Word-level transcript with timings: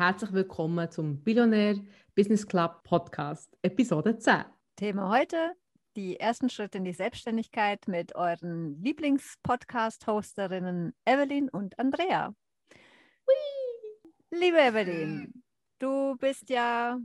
herzlich 0.00 0.32
willkommen 0.32 0.90
zum 0.90 1.22
Billionär 1.22 1.76
Business 2.14 2.46
Club 2.46 2.82
Podcast, 2.84 3.54
Episode 3.60 4.16
10. 4.16 4.46
Thema 4.76 5.10
heute: 5.10 5.52
die 5.94 6.18
ersten 6.18 6.48
Schritte 6.48 6.78
in 6.78 6.84
die 6.84 6.94
Selbstständigkeit 6.94 7.86
mit 7.86 8.14
euren 8.14 8.82
Lieblingspodcast-Hosterinnen 8.82 10.94
Evelyn 11.04 11.50
und 11.50 11.78
Andrea. 11.78 12.34
Hui. 13.26 13.34
Liebe 14.30 14.56
Evelyn, 14.56 15.42
du 15.78 16.16
bist 16.16 16.48
ja 16.48 16.98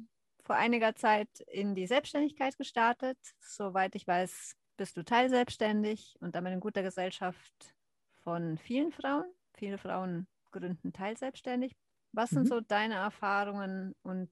vor 0.45 0.55
einiger 0.55 0.95
Zeit 0.95 1.41
in 1.47 1.75
die 1.75 1.87
Selbstständigkeit 1.87 2.57
gestartet. 2.57 3.17
Soweit 3.41 3.93
ich 3.95 4.07
weiß, 4.07 4.55
bist 4.77 4.95
du 4.95 5.03
teilselbstständig 5.03 6.15
und 6.21 6.33
damit 6.33 6.53
in 6.53 6.61
guter 6.61 6.81
Gesellschaft 6.81 7.75
von 8.23 8.57
vielen 8.57 8.93
Frauen. 8.93 9.25
Viele 9.53 9.77
Frauen 9.77 10.27
gründen 10.51 10.93
teilselbstständig. 10.93 11.75
Was 12.15 12.29
sind 12.29 12.43
mhm. 12.43 12.47
so 12.47 12.61
deine 12.61 12.95
Erfahrungen 12.95 13.93
und 14.01 14.29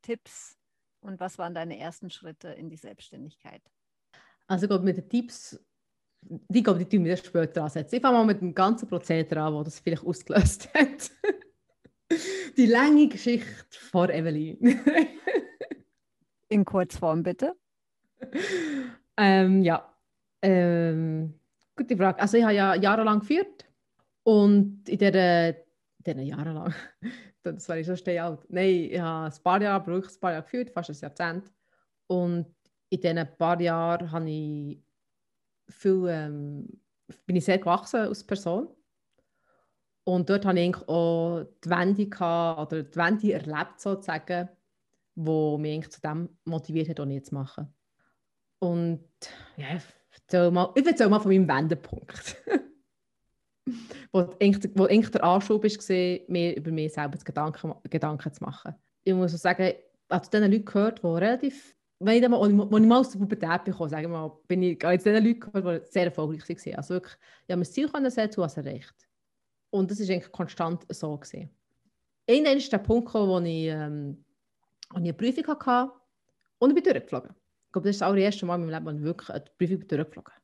Tipps 0.00 0.56
und 1.00 1.20
was 1.20 1.38
waren 1.38 1.54
deine 1.54 1.78
ersten 1.78 2.08
Schritte 2.10 2.48
in 2.48 2.70
die 2.70 2.76
Selbstständigkeit? 2.76 3.62
Also 4.46 4.64
ich 4.64 4.70
glaube, 4.70 4.84
mit 4.84 4.96
den 4.96 5.08
Tipps, 5.08 5.60
die, 6.22 6.62
glaube, 6.62 6.78
die 6.78 6.88
tun 6.88 7.04
wir 7.04 7.16
später 7.16 7.64
ansetzen. 7.64 7.96
Ich 7.96 8.02
fange 8.02 8.18
mal 8.18 8.24
mit 8.24 8.40
dem 8.40 8.54
ganzen 8.54 8.88
Prozedere 8.88 9.42
an, 9.42 9.52
wo 9.52 9.62
das 9.62 9.80
vielleicht 9.80 10.04
ausgelöst 10.04 10.68
hat. 10.74 11.10
die 12.56 12.66
lange 12.66 13.08
Geschichte 13.08 13.78
von 13.90 14.08
Evelyn. 14.08 14.58
in 16.48 16.64
Kurzform, 16.64 17.22
bitte. 17.22 17.54
Ähm, 19.18 19.62
ja, 19.62 19.94
ähm, 20.40 21.34
gute 21.76 21.96
Frage. 21.98 22.18
Also 22.18 22.38
ich 22.38 22.44
habe 22.44 22.54
ja 22.54 22.74
jahrelang 22.74 23.20
geführt 23.20 23.66
und 24.22 24.88
in 24.88 24.98
dieser 24.98 25.65
diesen 26.06 26.22
Jahren 26.22 26.54
lang. 26.54 26.74
das 27.42 27.68
war 27.68 27.78
ich 27.78 27.86
schon 27.86 27.96
steh 27.96 28.18
alt. 28.18 28.40
Nein, 28.48 28.88
ich 28.90 29.00
habe 29.00 29.34
ein 29.34 29.42
paar 29.42 29.62
Jahre, 29.62 29.86
wirklich 29.86 30.14
ein 30.14 30.20
paar 30.20 30.32
Jahre 30.32 30.44
geführt, 30.44 30.70
fast 30.70 30.90
ein 30.90 30.96
Jahrzehnt. 30.96 31.52
Und 32.06 32.54
in 32.88 33.00
diesen 33.00 33.28
paar 33.36 33.60
Jahren 33.60 34.10
habe 34.10 34.30
ich 34.30 34.80
viel, 35.68 36.06
ähm, 36.08 36.68
bin 37.26 37.36
ich 37.36 37.44
sehr 37.44 37.58
gewachsen 37.58 38.00
als 38.00 38.24
Person. 38.24 38.68
Und 40.04 40.30
dort 40.30 40.46
habe 40.46 40.60
ich 40.60 40.76
auch 40.88 41.44
die 41.64 41.70
Wende 41.70 42.06
gehabt, 42.06 42.72
oder 42.72 42.82
die 42.84 42.96
Wende 42.96 43.32
erlebt, 43.32 43.80
sozusagen, 43.80 44.48
die 45.16 45.56
mich 45.58 45.90
zu 45.90 46.00
dem 46.00 46.28
motiviert 46.44 46.88
hat, 46.90 47.00
was 47.00 47.08
ich 47.08 47.14
jetzt 47.14 47.32
mache. 47.32 47.68
Und 48.60 49.04
ja, 49.56 49.76
ich 49.76 49.82
erzähle 50.12 50.50
mal, 50.50 50.72
ich 50.76 50.86
erzähle 50.86 51.10
mal 51.10 51.20
von 51.20 51.32
meinem 51.32 51.48
Wendepunkt. 51.48 52.36
wo, 54.12 54.20
eigentlich, 54.40 54.72
wo 54.74 54.84
eigentlich 54.84 55.10
der 55.10 55.24
Anschub 55.24 55.62
war, 55.62 56.18
mir 56.28 56.56
über 56.56 56.70
mich 56.70 56.92
selber 56.92 57.18
Gedanken, 57.18 57.74
Gedanken 57.90 58.32
zu 58.32 58.44
machen. 58.44 58.74
Ich 59.04 59.14
muss 59.14 59.34
auch 59.34 59.38
sagen, 59.38 59.62
ich 59.62 59.76
habe 60.10 60.24
zu 60.24 60.30
den 60.30 60.50
Leuten 60.50 60.64
gehört, 60.64 61.02
die 61.02 61.06
relativ, 61.06 61.74
wenn 61.98 62.22
ich, 62.22 62.28
mal, 62.28 62.40
als 62.40 62.50
ich 62.50 62.88
mal 62.88 62.98
aus 62.98 63.10
der 63.10 63.18
Pubertät 63.18 63.64
bekomme, 63.64 63.90
wir 63.90 64.08
mal, 64.08 64.32
bin 64.46 64.62
ich 64.62 64.78
zu 64.78 65.12
den 65.12 65.24
Leuten 65.24 65.40
gehört, 65.40 65.86
die 65.86 65.90
sehr 65.90 66.04
erfolgreich 66.04 66.48
waren. 66.48 66.74
Also 66.76 66.94
wirklich, 66.94 67.14
ich 67.46 67.52
habe 67.52 67.60
das 67.60 67.72
Ziel 67.72 67.88
setzen 68.10 68.40
und 68.40 68.46
es 68.46 68.56
erreicht. 68.56 69.08
Und 69.70 69.90
das 69.90 70.00
war 70.00 70.14
eigentlich 70.14 70.32
konstant 70.32 70.86
so. 70.88 71.16
Gewesen. 71.16 71.50
Irgendwann 72.26 72.56
ist 72.56 72.72
der 72.72 72.78
Punkt 72.78 73.06
gekommen, 73.06 73.28
wo 73.28 73.38
ich, 73.40 73.66
ähm, 73.66 74.24
wo 74.90 74.98
ich 74.98 75.04
eine 75.04 75.12
Prüfung 75.14 75.46
hatte 75.46 75.92
und 76.58 76.70
ich 76.70 76.74
bin 76.74 76.84
durchgeflogen. 76.84 77.30
Ich 77.66 77.72
glaube, 77.72 77.88
das 77.88 77.96
ist 77.96 78.00
das 78.00 78.08
allererste 78.08 78.46
Mal 78.46 78.56
in 78.56 78.66
meinem 78.66 78.70
Leben, 78.70 78.86
wo 78.86 78.90
ich 78.90 79.04
wirklich 79.04 79.30
eine 79.30 79.44
Prüfung 79.58 79.86
durchgeflogen 79.86 80.34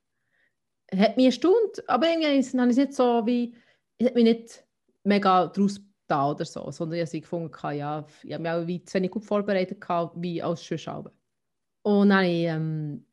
hat 0.99 1.17
mich 1.17 1.27
erstaunt, 1.27 1.89
aber 1.89 2.07
irgendwie 2.09 2.27
habe 2.27 2.37
ich 2.37 2.47
es 2.47 2.55
nicht 2.55 2.95
so 2.95 3.27
wie, 3.27 3.55
ich 3.99 4.07
habe 4.07 4.15
mich 4.15 4.25
nicht 4.25 4.65
mega 5.05 5.47
daraus 5.47 5.81
da 6.07 6.31
oder 6.31 6.45
so, 6.45 6.71
sondern 6.71 6.99
ich 6.99 7.07
habe 7.07 7.21
gefunden, 7.21 7.53
ja, 7.77 8.05
ich 8.23 8.33
habe 8.33 8.43
mich 8.43 8.53
auch 8.53 8.67
wie 8.67 8.85
zu 8.85 8.95
wenig 8.95 9.11
gut 9.11 9.25
vorbereitet 9.25 9.81
gehabt, 9.81 10.15
wie 10.21 10.43
als 10.43 10.65
Schulschalbe. 10.65 11.13
Und 11.83 12.11
dann 12.11 12.19
habe 12.19 12.29
ich, 12.29 12.45
ähm, 12.45 13.07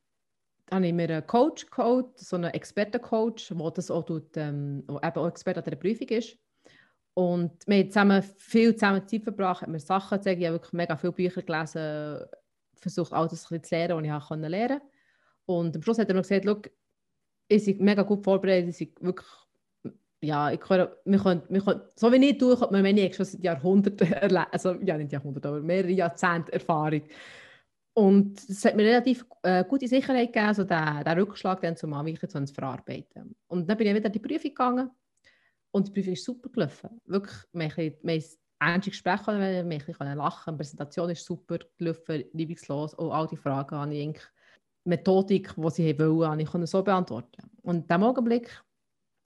habe 0.72 0.88
ich 0.88 0.94
mir 0.94 1.09
einen 1.09 1.28
Coach 1.28 1.66
geholt, 1.69 2.17
so 2.19 2.35
einen 2.35 2.51
Expertencoach, 2.53 3.50
der 3.50 3.72
das 3.72 3.90
auch 3.90 4.06
tut, 4.06 4.38
ähm, 4.38 4.84
eben 4.88 5.01
auch 5.01 5.28
Experte 5.28 5.59
an 5.59 5.69
der 5.69 5.75
Prüfung 5.78 6.07
ist. 6.09 6.38
Und 7.13 7.67
wir 7.67 7.78
haben 7.78 7.91
zusammen 7.91 8.23
viel 8.23 8.75
zusammen 8.75 9.07
Zeit 9.07 9.23
verbracht, 9.23 9.61
haben 9.63 9.72
mir 9.72 9.79
Sachen 9.79 10.17
gezeigt, 10.17 10.40
ich 10.40 10.47
habe 10.47 10.56
wirklich 10.56 10.73
mega 10.73 10.96
viele 10.96 11.13
Bücher 11.13 11.41
gelesen, 11.41 12.25
versucht 12.75 13.13
all 13.13 13.28
das 13.28 13.44
zu 13.44 13.56
lernen, 13.72 13.97
was 13.97 14.03
ich 14.03 14.50
lernen 14.50 14.79
konnte. 14.79 14.81
Und 15.46 15.75
am 15.75 15.81
Schluss 15.81 15.97
hat 15.97 16.07
er 16.07 16.16
mir 16.16 16.22
gesagt, 16.22 16.72
ich 17.49 17.63
sind 17.65 17.81
mega 17.81 18.03
gut 18.03 18.23
vorbereitet, 18.23 18.73
sind 18.75 19.01
wirklich, 19.01 19.27
ja, 20.21 20.51
ich 20.51 20.59
kann, 20.59 20.87
wir 21.03 21.19
können, 21.19 21.41
wir 21.49 21.61
können, 21.61 21.81
so 21.95 22.11
wie 22.11 22.29
ich 22.29 22.37
tue, 22.37 22.59
hat 22.59 22.71
man 22.71 22.85
schon 23.13 23.25
seit 23.25 23.43
Jahrhunderten 23.43 24.13
also 24.51 24.75
ja 24.75 24.97
nicht 24.97 25.11
Jahrhunderte, 25.11 25.49
aber 25.49 25.61
mehrere 25.61 25.91
Jahrzehnte 25.91 26.53
Erfahrung. 26.53 27.01
Und 27.93 28.39
es 28.47 28.63
hat 28.63 28.75
mir 28.75 28.85
relativ 28.85 29.25
äh, 29.41 29.65
gute 29.65 29.87
Sicherheit 29.87 30.31
gegeben, 30.31 30.53
so 30.53 30.63
den, 30.63 31.03
den 31.03 31.19
Rückschlag 31.19 31.59
dann 31.61 31.75
zum 31.75 31.91
Anweichen 31.93 32.29
zu 32.29 32.53
verarbeiten. 32.53 33.35
Und 33.47 33.67
dann 33.67 33.77
bin 33.77 33.87
ich 33.87 33.95
wieder 33.95 34.05
in 34.05 34.11
die 34.11 34.19
Prüfung 34.19 34.51
gegangen 34.51 34.91
und 35.71 35.87
die 35.87 35.91
Prüfung 35.91 36.13
ist 36.13 36.23
super 36.23 36.49
gelaufen. 36.49 37.01
Wirklich, 37.05 37.37
wir 37.51 37.69
haben 37.69 38.23
ernste 38.59 38.91
Gespräche 38.91 39.66
wir 39.67 39.79
können 39.79 40.17
lachen, 40.17 40.53
die 40.53 40.57
Präsentation 40.57 41.09
ist 41.09 41.25
super 41.25 41.57
gelaufen, 41.77 42.25
liebungslos, 42.33 42.97
auch 42.97 43.11
all 43.11 43.27
die 43.27 43.37
Fragen 43.37 43.75
habe 43.75 43.93
ich 43.93 44.03
eigentlich 44.03 44.25
Methodik, 44.84 45.53
die 45.56 45.69
sie 45.69 46.00
wollen, 46.00 46.40
ich 46.40 46.47
konnte 46.47 46.67
so 46.67 46.84
beantworten. 46.84 47.50
Und 47.62 47.81
in 47.81 47.88
dem 47.88 48.03
Augenblick, 48.03 48.63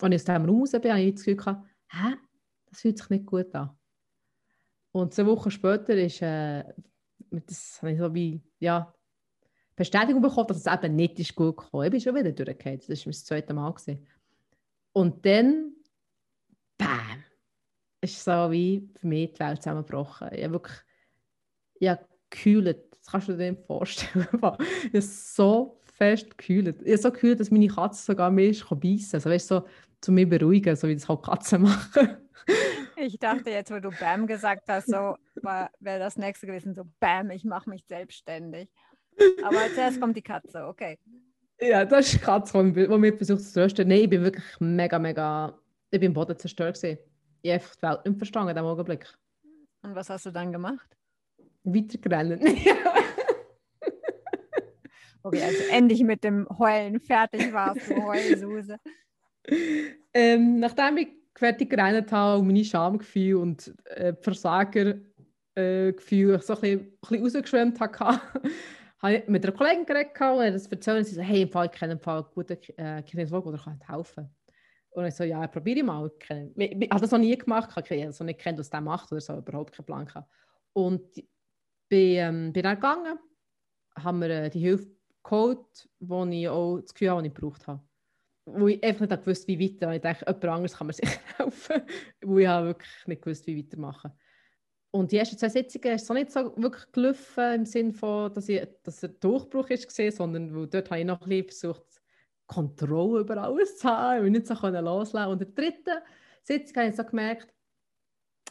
als 0.01 0.13
ich 0.13 0.21
aus 0.21 0.25
dem 0.25 0.45
raus 0.45 0.71
bin, 0.71 0.91
habe 0.91 1.01
ich 1.01 1.13
das 1.13 1.23
Gefühl 1.23 1.37
gehabt, 1.37 1.67
hä, 1.89 2.15
das 2.65 2.81
fühlt 2.81 2.97
sich 2.97 3.09
nicht 3.09 3.25
gut 3.25 3.53
an. 3.55 3.77
Und 4.91 5.13
zwei 5.13 5.25
Wochen 5.25 5.51
später 5.51 5.95
ist, 5.95 6.21
äh, 6.21 6.63
das 7.29 7.81
habe 7.81 7.93
ich 7.93 7.99
so 7.99 8.13
wie, 8.13 8.43
ja, 8.59 8.93
Bestätigung 9.75 10.21
bekommen, 10.21 10.47
dass 10.47 10.57
es 10.57 10.71
eben 10.71 10.95
nicht 10.95 11.19
ist 11.19 11.33
gut 11.33 11.57
gekommen. 11.57 11.85
Ich 11.85 11.91
bin 11.91 12.01
schon 12.01 12.15
wieder 12.15 12.31
durchgefallen. 12.31 12.79
Das 12.87 13.05
war 13.05 13.11
das 13.11 13.25
zweite 13.25 13.53
Mal. 13.53 13.71
Gewesen. 13.71 14.07
Und 14.93 15.25
dann, 15.25 15.75
bam, 16.77 17.23
ist 18.01 18.23
so 18.23 18.51
wie 18.51 18.87
für 18.95 19.07
mich 19.07 19.33
die 19.33 19.39
Welt 19.39 19.63
zusammengebrochen. 19.63 20.29
Ich 20.31 20.43
habe 20.43 20.53
wirklich, 20.53 20.77
ja, 21.79 21.97
gekühlt. 22.33 22.77
Das 22.91 23.11
kannst 23.11 23.27
du 23.29 23.37
dir 23.37 23.51
nicht 23.51 23.65
vorstellen. 23.65 24.27
ich 24.93 25.07
so 25.07 25.79
fest 25.83 26.37
gekühlt. 26.37 26.81
Ich 26.81 26.91
habe 26.91 26.97
so 26.97 27.11
gekühlt, 27.11 27.39
dass 27.39 27.51
meine 27.51 27.67
Katze 27.67 28.03
sogar 28.03 28.31
mehr 28.31 28.51
beißen 28.51 29.15
Also 29.15 29.29
weißt 29.29 29.51
du, 29.51 29.55
so, 29.55 29.65
zu 30.01 30.11
mir 30.11 30.27
beruhigen, 30.27 30.75
so 30.75 30.87
wie 30.87 30.95
das 30.95 31.07
halt 31.07 31.23
Katzen 31.23 31.61
machen. 31.63 32.17
ich 32.97 33.17
dachte 33.19 33.49
jetzt, 33.51 33.71
wo 33.71 33.79
du 33.79 33.89
Bam 33.99 34.27
gesagt 34.27 34.67
hast, 34.67 34.87
so 34.87 35.15
wäre 35.41 35.99
das 35.99 36.17
nächste 36.17 36.47
gewesen, 36.47 36.75
so 36.75 36.83
Bam, 36.99 37.31
ich 37.31 37.45
mache 37.45 37.69
mich 37.69 37.85
selbstständig. 37.87 38.69
Aber 39.43 39.59
zuerst 39.73 40.01
kommt 40.01 40.17
die 40.17 40.21
Katze, 40.21 40.65
okay. 40.65 40.97
Ja, 41.61 41.85
das 41.85 42.07
ist 42.07 42.13
die 42.15 42.19
Katze, 42.19 42.63
die 42.63 42.87
mich 42.87 43.15
versucht 43.15 43.41
zu 43.41 43.53
trösten. 43.53 43.87
Nein, 43.87 44.01
ich 44.01 44.09
bin 44.09 44.23
wirklich 44.23 44.45
mega, 44.59 44.99
mega, 44.99 45.57
ich 45.91 45.99
bin 45.99 46.07
im 46.07 46.13
Boden 46.13 46.37
zerstört 46.37 46.75
gewesen. 46.75 46.99
Ich 47.41 47.53
habe 47.53 47.63
die 47.63 47.81
Welt 47.83 48.05
nicht 48.05 48.17
verstanden 48.17 48.49
in 48.49 48.55
diesem 48.55 48.67
Augenblick. 48.67 49.07
Und 49.83 49.95
was 49.95 50.09
hast 50.09 50.25
du 50.25 50.31
dann 50.31 50.51
gemacht? 50.51 50.97
Weitergerannt. 51.63 52.41
okay, 55.23 55.43
also 55.43 55.63
endlich 55.71 56.03
mit 56.03 56.23
dem 56.23 56.47
Heulen 56.57 56.99
fertig 56.99 57.51
warst, 57.53 57.89
du 57.89 58.03
Heulsuse. 58.03 58.77
Ähm, 60.15 60.59
nachdem 60.59 60.95
ich 60.97 61.09
fertig 61.35 61.69
gerannt 61.69 62.11
habe 62.13 62.39
und 62.39 62.47
meine 62.47 62.63
Schamgefühle 62.63 63.39
und 63.39 63.73
äh, 63.85 64.13
Versagergefühle 64.21 65.03
äh, 65.55 66.39
so 66.39 66.53
ein 66.55 66.61
bisschen, 66.61 66.97
bisschen 67.01 67.23
rausgeschwemmt 67.23 67.79
habe, 67.79 67.97
habe 68.99 69.15
ich 69.15 69.27
mit 69.27 69.43
einer 69.43 69.53
Kollegin 69.53 69.85
geredet 69.85 70.11
und 70.21 70.53
das 70.53 70.67
erzählt 70.67 70.99
und 70.99 71.03
sie 71.05 71.15
so, 71.15 71.21
hey, 71.21 71.41
im 71.41 71.49
Fall, 71.49 71.65
ich 71.65 71.71
kenne 71.71 71.91
einen 71.93 71.99
Fall 71.99 72.23
guten 72.33 72.57
äh, 72.77 73.01
Kinesiologen, 73.03 73.51
der 73.51 73.61
kann 73.61 73.79
helfen. 73.85 74.29
Und 74.91 75.05
ich 75.05 75.15
so, 75.15 75.23
ja, 75.23 75.45
probiere 75.47 75.79
ich 75.79 75.83
mal. 75.83 76.11
Ich 76.55 76.89
habe 76.89 77.01
das 77.01 77.11
noch 77.11 77.19
nie 77.19 77.37
gemacht, 77.37 77.69
ich 77.71 77.75
habe 77.75 78.05
das 78.05 78.19
noch 78.19 78.27
nicht 78.27 78.39
kennt, 78.39 78.59
was 78.59 78.69
der 78.69 78.81
macht 78.81 79.11
oder 79.11 79.21
so, 79.21 79.37
überhaupt 79.37 79.73
keinen 79.75 79.85
Plan 79.85 80.05
gehabt. 80.05 80.31
Und 80.73 81.01
bin, 81.93 82.15
ähm, 82.17 82.53
bin 82.53 82.63
dann 82.63 82.75
gegangen, 82.75 83.19
haben 83.95 84.19
mir 84.19 84.45
äh, 84.45 84.49
die 84.49 84.59
Hilfe 84.59 84.89
geholt, 85.23 85.87
die 85.99 86.41
ich 86.41 86.49
auch 86.49 86.79
das 86.79 86.91
Gefühl 86.91 87.11
habe, 87.11 87.21
die 87.21 87.27
ich 87.27 87.35
gebraucht 87.35 87.67
habe. 87.67 87.83
Wo 88.45 88.67
ich 88.67 88.83
einfach 88.83 89.07
nicht 89.07 89.23
gewusst 89.23 89.47
wie 89.47 89.59
weiter. 89.59 89.93
Ich 89.93 90.01
dachte, 90.01 90.25
jemand 90.25 90.45
anderes 90.45 90.75
kann 90.75 90.87
mir 90.87 90.93
sicher 90.93 91.19
helfen. 91.37 91.83
wo 92.23 92.39
ich 92.39 92.47
habe 92.47 92.67
wirklich 92.67 93.07
nicht 93.07 93.21
gewusst, 93.21 93.45
wie 93.45 93.59
weitermachen. 93.59 94.11
Und 94.89 95.11
die 95.11 95.17
ersten 95.17 95.37
zwei 95.37 95.49
Sitzungen 95.49 95.95
ist 95.95 96.03
es 96.03 96.09
nicht 96.09 96.31
so 96.31 96.53
wirklich 96.57 96.91
gelaufen, 96.91 97.53
im 97.53 97.65
Sinne 97.65 97.93
von, 97.93 98.33
dass, 98.33 98.49
ich, 98.49 98.67
dass 98.81 99.03
ein 99.03 99.19
Durchbruch 99.19 99.69
ist, 99.69 99.95
sondern 100.17 100.51
dort 100.69 100.89
habe 100.89 100.99
ich 100.99 101.05
noch 101.05 101.21
ein 101.21 101.29
bisschen 101.29 101.73
versucht, 101.73 102.01
Kontrolle 102.47 103.21
über 103.21 103.37
alles 103.37 103.77
zu 103.77 103.87
haben 103.87 104.25
und 104.25 104.31
nicht 104.31 104.47
so 104.47 104.53
loslassen. 104.53 105.31
Und 105.31 105.41
in 105.41 105.53
der 105.53 105.63
dritten 105.63 106.03
Sitzung 106.41 106.75
habe 106.77 106.89
ich 106.89 106.95
so 106.95 107.03
gemerkt, 107.03 107.53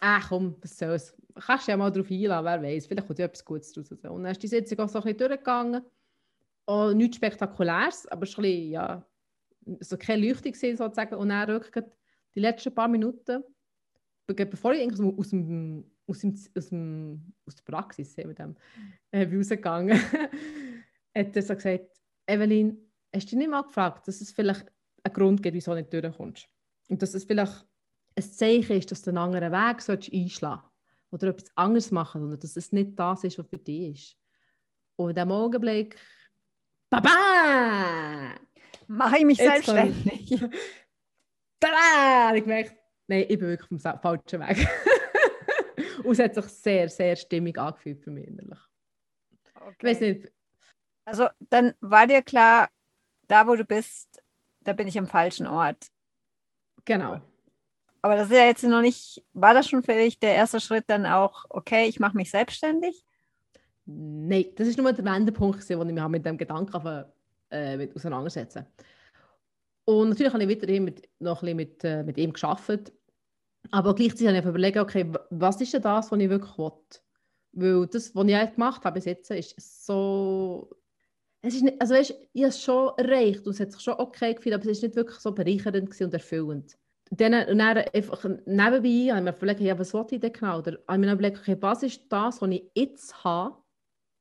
ach 0.00 0.28
komm, 0.28 0.56
was 0.60 0.78
soll's. 0.78 1.16
Kannst 1.34 1.69
ja 1.69 1.76
mal 1.76 1.90
darauf 1.90 2.11
einladen, 2.11 2.44
wer 2.44 2.62
weiß, 2.62 2.87
vielleicht 2.87 3.06
kommt 3.06 3.19
ja 3.19 3.26
etwas 3.26 3.44
Gutes 3.44 3.73
daraus. 3.73 3.90
Und 3.90 4.23
dann 4.23 4.32
ist 4.32 4.43
die 4.43 4.49
Sitzung 4.49 4.79
auch 4.81 4.88
so 4.88 4.99
ein 4.99 5.05
bisschen 5.05 5.19
durchgegangen. 5.19 5.82
Auch 6.67 6.93
nichts 6.93 7.17
Spektakuläres, 7.17 8.06
aber 8.06 8.26
ein 8.26 8.31
bisschen, 8.31 8.70
ja, 8.70 9.06
so 9.81 9.96
keine 9.96 10.26
Leuchtung 10.26 10.55
sozusagen. 10.55 11.14
Und 11.17 11.29
dann 11.31 11.49
wirklich 11.49 11.84
die 12.34 12.40
letzten 12.40 12.75
paar 12.75 12.88
Minuten, 12.88 13.43
bevor 14.26 14.73
ich 14.73 14.90
aus 14.90 15.31
dem 15.31 15.84
aus, 16.06 16.19
dem, 16.20 16.34
aus, 16.56 16.69
dem, 16.69 17.32
aus 17.46 17.55
der 17.56 17.64
Praxis 17.64 18.17
mit 18.17 18.38
dem, 18.38 18.56
äh, 19.11 19.25
rausgegangen, 19.25 19.99
hat 21.17 21.37
er 21.37 21.43
so 21.43 21.55
gesagt, 21.55 22.00
Evelyn, 22.26 22.78
hast 23.14 23.26
du 23.26 23.31
dich 23.31 23.38
nicht 23.38 23.50
mal 23.50 23.62
gefragt, 23.62 24.08
dass 24.08 24.20
es 24.20 24.32
vielleicht 24.32 24.70
einen 25.02 25.14
Grund 25.14 25.43
gibt, 25.43 25.55
wieso 25.55 25.73
du 25.73 25.78
nicht 25.78 25.93
durchkommst? 25.93 26.49
Und 26.88 27.02
dass 27.02 27.14
es 27.14 27.25
vielleicht 27.25 27.67
ein 28.17 28.23
Zeichen 28.23 28.76
ist, 28.76 28.90
dass 28.90 29.02
du 29.02 29.11
einen 29.11 29.19
anderen 29.19 29.52
Weg 29.52 30.12
einschlagen 30.12 30.62
oder 31.12 31.29
etwas 31.29 31.53
anderes 31.56 31.91
machen 31.91 32.20
sondern 32.23 32.41
dass 32.41 32.56
es 32.56 32.73
nicht 32.73 32.99
das 32.99 33.23
ist, 33.25 33.38
was 33.38 33.47
für 33.47 33.59
dich 33.59 33.93
ist. 33.93 34.17
Und 34.97 35.11
in 35.11 35.17
diesem 35.17 35.32
Augenblick, 35.32 35.97
Baba! 36.91 38.35
Mache 38.87 39.19
ich 39.19 39.25
mich 39.25 39.38
Jetzt 39.38 39.67
selbstständig. 39.67 40.29
Tada! 41.61 42.35
Ich 42.35 42.43
gemerkt, 42.43 42.76
nein, 43.06 43.26
ich 43.29 43.38
bin 43.38 43.49
wirklich 43.49 43.69
vom 43.69 43.79
falschen 43.79 44.41
Weg. 44.41 44.69
Und 46.05 46.12
es 46.12 46.19
hat 46.19 46.35
sich 46.35 46.47
sehr, 46.47 46.88
sehr 46.88 47.17
stimmig 47.17 47.59
angefühlt 47.59 48.03
für 48.03 48.11
mich 48.11 48.26
innerlich. 48.26 48.59
Okay. 49.55 49.75
Ich 49.79 49.85
weiß 49.85 50.00
nicht. 50.00 50.32
Also 51.05 51.29
dann 51.38 51.75
war 51.81 52.06
dir 52.06 52.23
klar, 52.23 52.69
da 53.29 53.47
wo 53.47 53.55
du 53.55 53.64
bist, 53.64 54.23
da 54.61 54.73
bin 54.73 54.88
ich 54.88 54.99
am 54.99 55.06
falschen 55.06 55.47
Ort. 55.47 55.87
Genau. 56.85 57.20
Aber 58.02 58.16
das 58.16 58.31
ist 58.31 58.37
ja 58.37 58.46
jetzt 58.46 58.64
noch 58.64 58.81
nicht, 58.81 59.22
war 59.32 59.54
das 59.54 59.69
schon 59.69 59.84
für 59.84 59.94
dich 59.94 60.19
der 60.19 60.34
erste 60.34 60.60
Schritt 60.60 60.84
dann 60.88 61.06
auch, 61.06 61.44
okay, 61.49 61.87
ich 61.88 62.00
mache 62.00 62.16
mich 62.16 62.31
selbstständig? 62.31 63.04
Nein, 63.84 64.46
das 64.56 64.66
ist 64.69 64.76
nur 64.78 64.93
der 64.93 65.04
Wendepunkt, 65.04 65.69
wo 65.70 65.82
ich 65.82 65.93
mich 65.93 66.08
mit 66.08 66.26
dem 66.26 66.37
Gedanken 66.37 67.04
äh, 67.50 67.76
mit 67.76 67.94
auseinandersetzen 67.94 68.66
Und 69.84 70.10
natürlich 70.10 70.32
habe 70.32 70.43
ich 70.43 70.50
weiterhin 70.50 70.84
mit, 70.84 71.08
noch 71.20 71.43
ein 71.43 71.46
bisschen 71.46 71.56
mit, 71.56 71.84
äh, 71.84 72.02
mit 72.02 72.19
ihm 72.19 72.32
gearbeitet. 72.32 72.93
Aber 73.70 73.94
gleichzeitig 73.94 74.26
habe 74.28 74.38
ich 74.38 74.44
überlegt, 74.46 74.78
okay, 74.78 75.12
was 75.31 75.60
ist 75.60 75.72
denn 75.72 75.82
das, 75.82 76.10
was 76.10 76.19
ich 76.19 76.28
wirklich 76.28 76.58
will? 76.58 76.72
Weil 77.52 77.87
das, 77.87 78.14
was 78.14 78.26
ich 78.26 78.54
gemacht 78.54 78.84
habe 78.84 78.94
bis 78.94 79.04
jetzt, 79.04 79.31
ist 79.31 79.87
so... 79.87 80.70
Es 81.44 81.54
ist 81.54 81.62
nicht, 81.62 81.81
also 81.81 81.94
weißt, 81.94 82.14
ich 82.32 82.43
habe 82.43 82.50
es 82.50 82.62
schon 82.62 82.93
erreicht 82.99 83.46
und 83.46 83.52
es 83.52 83.60
hat 83.60 83.72
sich 83.72 83.81
schon 83.81 83.94
okay 83.94 84.34
gefühlt, 84.34 84.54
aber 84.54 84.64
es 84.64 84.78
ist 84.78 84.82
nicht 84.82 84.94
wirklich 84.96 85.19
so 85.19 85.32
bereichernd 85.32 86.00
und 86.00 86.14
erfüllend. 86.14 86.78
Dann, 87.14 87.35
und 87.47 87.59
dann 87.59 87.76
einfach 87.76 88.25
nebenbei 88.25 89.12
habe 89.12 89.19
ich 89.19 89.25
mir 89.25 89.37
überlegt, 89.37 89.61
ja, 89.61 89.79
was 89.79 89.93
wollte 89.93 90.14
ich 90.14 90.20
denn 90.23 90.32
genau? 90.32 90.59
Oder 90.59 90.79
habe 90.88 90.94
ich 90.94 90.99
mir 90.99 91.12
überlegt, 91.12 91.38
okay, 91.41 91.56
was 91.61 91.82
ist 91.82 92.11
das, 92.11 92.41
was 92.41 92.50
ich 92.50 92.70
jetzt 92.75 93.23
habe, 93.23 93.56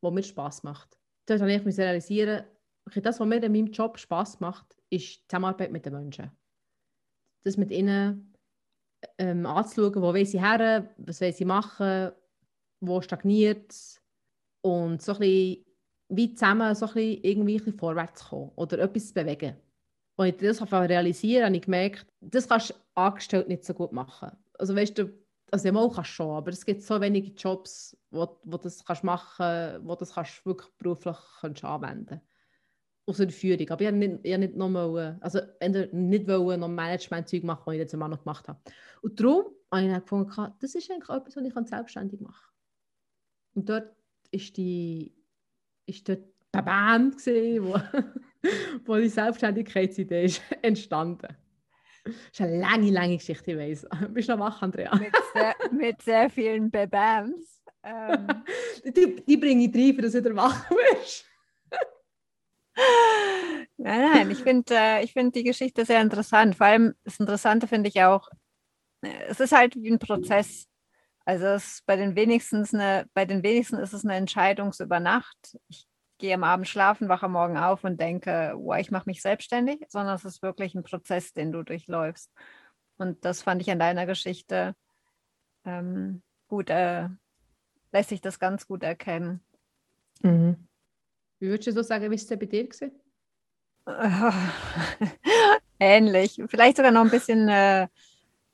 was 0.02 0.14
mir 0.14 0.24
Spass 0.24 0.64
macht? 0.64 1.00
Dort 1.26 1.40
habe 1.40 1.54
ich 1.54 1.64
mich 1.64 1.78
realisieren, 1.78 2.44
okay, 2.86 3.00
das, 3.00 3.20
was 3.20 3.28
mir 3.28 3.42
in 3.42 3.52
meinem 3.52 3.68
Job 3.68 3.98
Spass 3.98 4.42
macht, 4.42 4.76
ist 4.90 5.22
die 5.22 5.28
Zusammenarbeit 5.30 5.72
mit 5.72 5.86
den 5.86 5.94
Menschen. 5.94 6.32
Das 7.46 7.56
mit 7.56 7.72
ihnen 7.72 8.36
ähm, 9.18 9.46
anzuschauen, 9.46 9.96
wo 9.96 10.14
wollen 10.14 10.26
sie 10.26 10.42
her, 10.42 10.94
was 10.98 11.22
wollen 11.22 11.34
sie 11.34 11.46
machen, 11.46 12.12
wo 12.82 13.00
stagniert 13.00 13.72
es 13.72 14.02
und 14.62 15.02
so 15.02 15.14
ein 15.14 15.20
bisschen 15.20 15.66
wie 16.10 16.34
zusammen 16.34 16.76
so 16.76 16.88
ein 16.88 16.94
bisschen 16.94 17.24
irgendwie 17.24 17.54
ein 17.54 17.58
bisschen 17.58 17.80
vorwärts 17.80 18.26
kommen 18.26 18.52
oder 18.56 18.80
etwas 18.80 19.08
zu 19.08 19.14
bewegen. 19.14 19.56
Und 20.16 20.28
ich 20.28 20.38
das 20.38 20.62
realisieren 20.72 21.46
habe 21.46 21.56
ich 21.56 21.64
gemerkt, 21.64 22.06
das 22.20 22.48
kannst 22.48 22.72
du 22.72 22.74
angestellt 22.96 23.48
nicht 23.48 23.66
so 23.66 23.74
gut 23.74 23.92
machen. 23.92 24.32
Also 24.60 24.76
weißt 24.76 24.98
du, 24.98 25.10
also 25.52 25.68
ja, 25.68 25.72
mal 25.72 25.90
kannst 25.92 26.12
schon, 26.12 26.36
aber 26.36 26.52
es 26.52 26.66
gibt 26.66 26.82
so 26.82 27.00
wenige 27.02 27.32
Jobs, 27.32 27.98
wo, 28.10 28.40
wo 28.44 28.58
das 28.58 28.84
kannst 28.86 29.04
machen, 29.04 29.80
wo 29.86 29.96
das 29.96 30.14
kannst 30.14 30.46
wirklich 30.46 30.70
beruflich 30.78 31.18
kannst 31.40 31.64
anwenden 31.64 32.22
aus 33.06 33.18
der 33.18 33.30
Führung. 33.30 33.70
Aber 33.70 33.82
ich 33.82 33.88
habe 33.88 33.98
nicht, 33.98 34.20
ich 34.24 34.38
nicht 34.38 34.56
noch 34.56 34.96
also 35.20 35.40
nicht 35.92 36.28
wollen, 36.28 36.60
noch 36.60 36.68
Management-Zeug 36.68 37.44
machen, 37.44 37.64
was 37.66 37.74
ich 37.74 37.80
jetzt 37.80 37.94
immer 37.94 38.08
noch 38.08 38.24
gemacht 38.24 38.48
habe. 38.48 38.60
Und 39.02 39.20
darum 39.20 39.46
habe 39.72 39.84
ich 39.84 39.92
dann 39.92 40.02
gefunden, 40.02 40.54
das 40.60 40.76
ist 40.76 40.90
eigentlich 40.90 41.10
etwas, 41.10 41.36
was 41.36 41.44
ich 41.44 41.70
selbstständig 41.70 42.22
machen 42.22 42.46
kann. 43.54 43.62
Und 43.62 43.70
dort 43.70 43.96
ist 44.32 44.56
die, 44.58 45.14
ist 45.86 46.08
dort 46.08 46.24
Bam 46.52 47.12
gesehen, 47.12 47.64
wo, 47.66 47.76
wo 48.86 48.96
die 48.98 49.10
Selbstständigkeitsidee 49.10 50.26
ist 50.26 50.42
entstanden. 50.62 51.36
Das 52.04 52.16
ist 52.32 52.42
eine 52.42 52.60
lange, 52.60 52.90
lange 52.90 53.18
Geschichte, 53.18 53.52
ich 53.52 53.58
weiss. 53.58 53.88
Bist 54.10 54.30
du 54.30 54.36
noch 54.36 54.46
wach, 54.46 54.62
Andrea? 54.62 54.96
Mit 54.96 55.14
sehr, 55.34 55.56
mit 55.72 56.02
sehr 56.02 56.30
vielen 56.30 56.72
Babams. 56.72 57.62
Ähm. 57.84 58.28
die, 58.84 59.24
die 59.26 59.38
bringe 59.38 59.66
ich 59.66 59.76
rein, 59.76 60.02
dass 60.02 60.12
du 60.12 60.20
wieder 60.20 60.36
wach 60.36 60.70
bist. 60.70 61.26
Nein, 63.78 64.12
nein, 64.14 64.32
ich 64.32 64.40
finde 64.40 64.76
äh, 64.76 65.08
find 65.08 65.36
die 65.36 65.44
Geschichte 65.44 65.86
sehr 65.86 66.02
interessant. 66.02 66.56
Vor 66.56 66.68
allem 66.68 66.94
das 67.04 67.20
Interessante 67.20 67.68
finde 67.68 67.90
ich 67.90 68.02
auch, 68.04 68.30
äh, 69.02 69.10
es 69.28 69.40
ist 69.40 69.52
halt 69.52 69.76
wie 69.76 69.92
ein 69.92 70.00
Prozess. 70.00 70.68
Also 71.26 71.46
es 71.48 71.82
bei 71.86 71.96
den 71.96 72.16
wenigsten 72.16 72.68
eine, 72.74 73.08
bei 73.14 73.26
den 73.26 73.44
wenigsten 73.44 73.78
ist 73.78 73.94
es 73.94 74.04
eine 74.04 74.16
Entscheidung 74.16 74.72
über 74.80 75.00
Nacht. 75.00 75.58
Ich 75.68 75.88
gehe 76.22 76.34
am 76.34 76.46
Abend 76.46 76.70
schlafen, 76.70 77.10
wache 77.10 77.28
morgen 77.28 77.58
auf 77.58 77.84
und 77.84 78.00
denke, 78.00 78.54
wow, 78.56 78.78
ich 78.78 78.92
mache 78.92 79.10
mich 79.10 79.22
selbstständig, 79.22 79.86
sondern 79.90 80.16
es 80.16 80.24
ist 80.24 80.42
wirklich 80.42 80.74
ein 80.76 80.84
Prozess, 80.84 81.34
den 81.34 81.52
du 81.52 81.64
durchläufst. 81.64 82.32
Und 82.98 83.26
das 83.26 83.42
fand 83.42 83.62
ich 83.62 83.70
an 83.70 83.80
deiner 83.80 84.06
Geschichte 84.06 84.76
ähm, 85.66 86.22
gut, 86.48 86.70
äh, 86.70 87.10
lässt 87.92 88.10
sich 88.10 88.22
das 88.22 88.40
ganz 88.40 88.68
gut 88.68 88.84
erkennen. 88.84 89.42
Mhm. 90.22 90.68
Wie 91.40 91.48
würdest 91.48 91.68
du 91.68 91.74
so 91.74 91.82
sagen, 91.82 92.10
wie 92.12 92.16
es 92.16 92.28
bei 92.28 92.36
dir 92.38 92.68
war? 93.86 94.34
Ähnlich, 95.80 96.42
vielleicht 96.48 96.78
sogar 96.78 96.92
noch 96.92 97.02
ein 97.02 97.10
bisschen, 97.10 97.50
äh, 97.50 97.88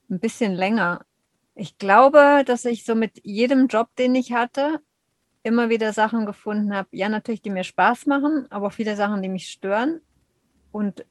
ein 0.09 0.19
bisschen 0.19 0.53
länger. 0.53 1.05
Ich 1.53 1.77
glaube, 1.77 2.43
dass 2.45 2.63
ich 2.65 2.85
so 2.85 2.95
mit 2.95 3.19
jedem 3.25 3.67
Job, 3.67 3.89
den 3.97 4.15
ich 4.15 4.31
hatte, 4.31 4.79
immer 5.43 5.69
wieder 5.69 5.93
Sachen 5.93 6.25
gefunden 6.25 6.75
habe, 6.75 6.89
ja, 6.91 7.09
natürlich, 7.09 7.41
die 7.41 7.49
mir 7.49 7.63
Spaß 7.63 8.05
machen, 8.05 8.47
aber 8.49 8.67
auch 8.67 8.73
viele 8.73 8.95
Sachen, 8.95 9.21
die 9.21 9.29
mich 9.29 9.49
stören. 9.49 10.01
Und 10.71 11.05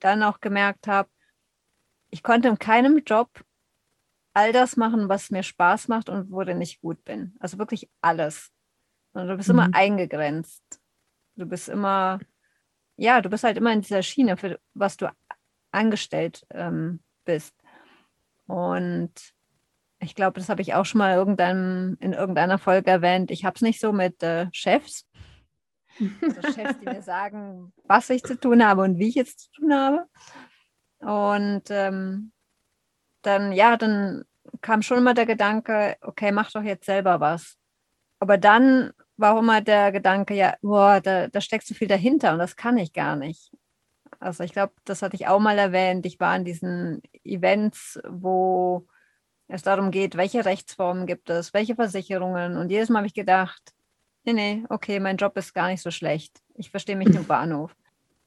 dann 0.00 0.22
auch 0.22 0.40
gemerkt 0.40 0.86
habe, 0.86 1.08
ich 2.10 2.22
konnte 2.22 2.48
in 2.48 2.58
keinem 2.58 3.02
Job 3.04 3.28
all 4.34 4.52
das 4.52 4.76
machen, 4.76 5.08
was 5.08 5.30
mir 5.30 5.42
Spaß 5.42 5.88
macht 5.88 6.08
und 6.08 6.30
worin 6.30 6.60
ich 6.60 6.80
gut 6.80 7.04
bin. 7.04 7.34
Also 7.40 7.58
wirklich 7.58 7.88
alles. 8.00 8.50
Und 9.12 9.28
du 9.28 9.36
bist 9.36 9.48
mhm. 9.48 9.54
immer 9.58 9.70
eingegrenzt. 9.72 10.62
Du 11.36 11.46
bist 11.46 11.68
immer, 11.68 12.20
ja, 12.96 13.20
du 13.20 13.28
bist 13.28 13.44
halt 13.44 13.56
immer 13.56 13.72
in 13.72 13.80
dieser 13.80 14.02
Schiene, 14.02 14.36
für 14.36 14.58
was 14.74 14.96
du 14.96 15.10
angestellt 15.70 16.46
ähm, 16.50 17.00
bist. 17.24 17.54
Und 18.46 19.12
ich 20.02 20.14
glaube, 20.14 20.40
das 20.40 20.48
habe 20.48 20.62
ich 20.62 20.74
auch 20.74 20.84
schon 20.84 20.98
mal 20.98 21.14
irgendein, 21.14 21.96
in 22.00 22.12
irgendeiner 22.12 22.58
Folge 22.58 22.90
erwähnt. 22.90 23.30
Ich 23.30 23.44
habe 23.44 23.54
es 23.54 23.62
nicht 23.62 23.80
so 23.80 23.92
mit 23.92 24.22
äh, 24.22 24.48
Chefs. 24.52 25.06
Also 26.20 26.52
Chefs, 26.52 26.78
die 26.80 26.86
mir 26.86 27.02
sagen, 27.02 27.72
was 27.84 28.10
ich 28.10 28.22
zu 28.24 28.38
tun 28.38 28.66
habe 28.66 28.82
und 28.82 28.98
wie 28.98 29.08
ich 29.08 29.16
es 29.16 29.36
zu 29.36 29.50
tun 29.52 29.72
habe. 29.72 30.06
Und 30.98 31.70
ähm, 31.70 32.32
dann, 33.22 33.52
ja, 33.52 33.76
dann 33.76 34.24
kam 34.60 34.82
schon 34.82 34.98
immer 34.98 35.14
der 35.14 35.26
Gedanke, 35.26 35.96
okay, 36.00 36.32
mach 36.32 36.50
doch 36.50 36.62
jetzt 36.62 36.86
selber 36.86 37.20
was. 37.20 37.56
Aber 38.18 38.38
dann 38.38 38.92
war 39.16 39.34
auch 39.34 39.40
immer 39.40 39.60
der 39.60 39.92
Gedanke, 39.92 40.34
ja, 40.34 40.54
boah, 40.62 41.00
da, 41.00 41.28
da 41.28 41.40
steckt 41.40 41.66
so 41.66 41.74
viel 41.74 41.88
dahinter 41.88 42.32
und 42.32 42.38
das 42.40 42.56
kann 42.56 42.76
ich 42.76 42.92
gar 42.92 43.14
nicht. 43.14 43.52
Also 44.18 44.42
ich 44.42 44.52
glaube, 44.52 44.72
das 44.84 45.02
hatte 45.02 45.16
ich 45.16 45.28
auch 45.28 45.40
mal 45.40 45.58
erwähnt. 45.58 46.06
Ich 46.06 46.18
war 46.18 46.34
in 46.36 46.44
diesen 46.44 47.02
Events, 47.24 48.00
wo 48.08 48.86
es 49.54 49.62
darum 49.62 49.90
geht, 49.90 50.16
welche 50.16 50.44
Rechtsformen 50.44 51.06
gibt 51.06 51.28
es, 51.30 51.52
welche 51.52 51.74
Versicherungen. 51.74 52.56
Und 52.56 52.70
jedes 52.70 52.88
Mal 52.88 52.98
habe 52.98 53.06
ich 53.06 53.14
gedacht, 53.14 53.74
nee, 54.24 54.32
nee, 54.32 54.64
okay, 54.70 54.98
mein 54.98 55.18
Job 55.18 55.36
ist 55.36 55.52
gar 55.52 55.68
nicht 55.68 55.82
so 55.82 55.90
schlecht. 55.90 56.42
Ich 56.54 56.70
verstehe 56.70 56.96
mich 56.96 57.14
im 57.14 57.24
Bahnhof. 57.26 57.76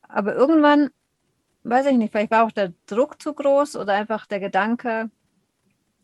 Aber 0.07 0.35
irgendwann, 0.35 0.89
weiß 1.63 1.87
ich 1.87 1.97
nicht, 1.97 2.11
vielleicht 2.11 2.31
war 2.31 2.45
auch 2.45 2.51
der 2.51 2.73
Druck 2.85 3.21
zu 3.21 3.33
groß 3.33 3.75
oder 3.75 3.93
einfach 3.93 4.27
der 4.27 4.39
Gedanke, 4.39 5.09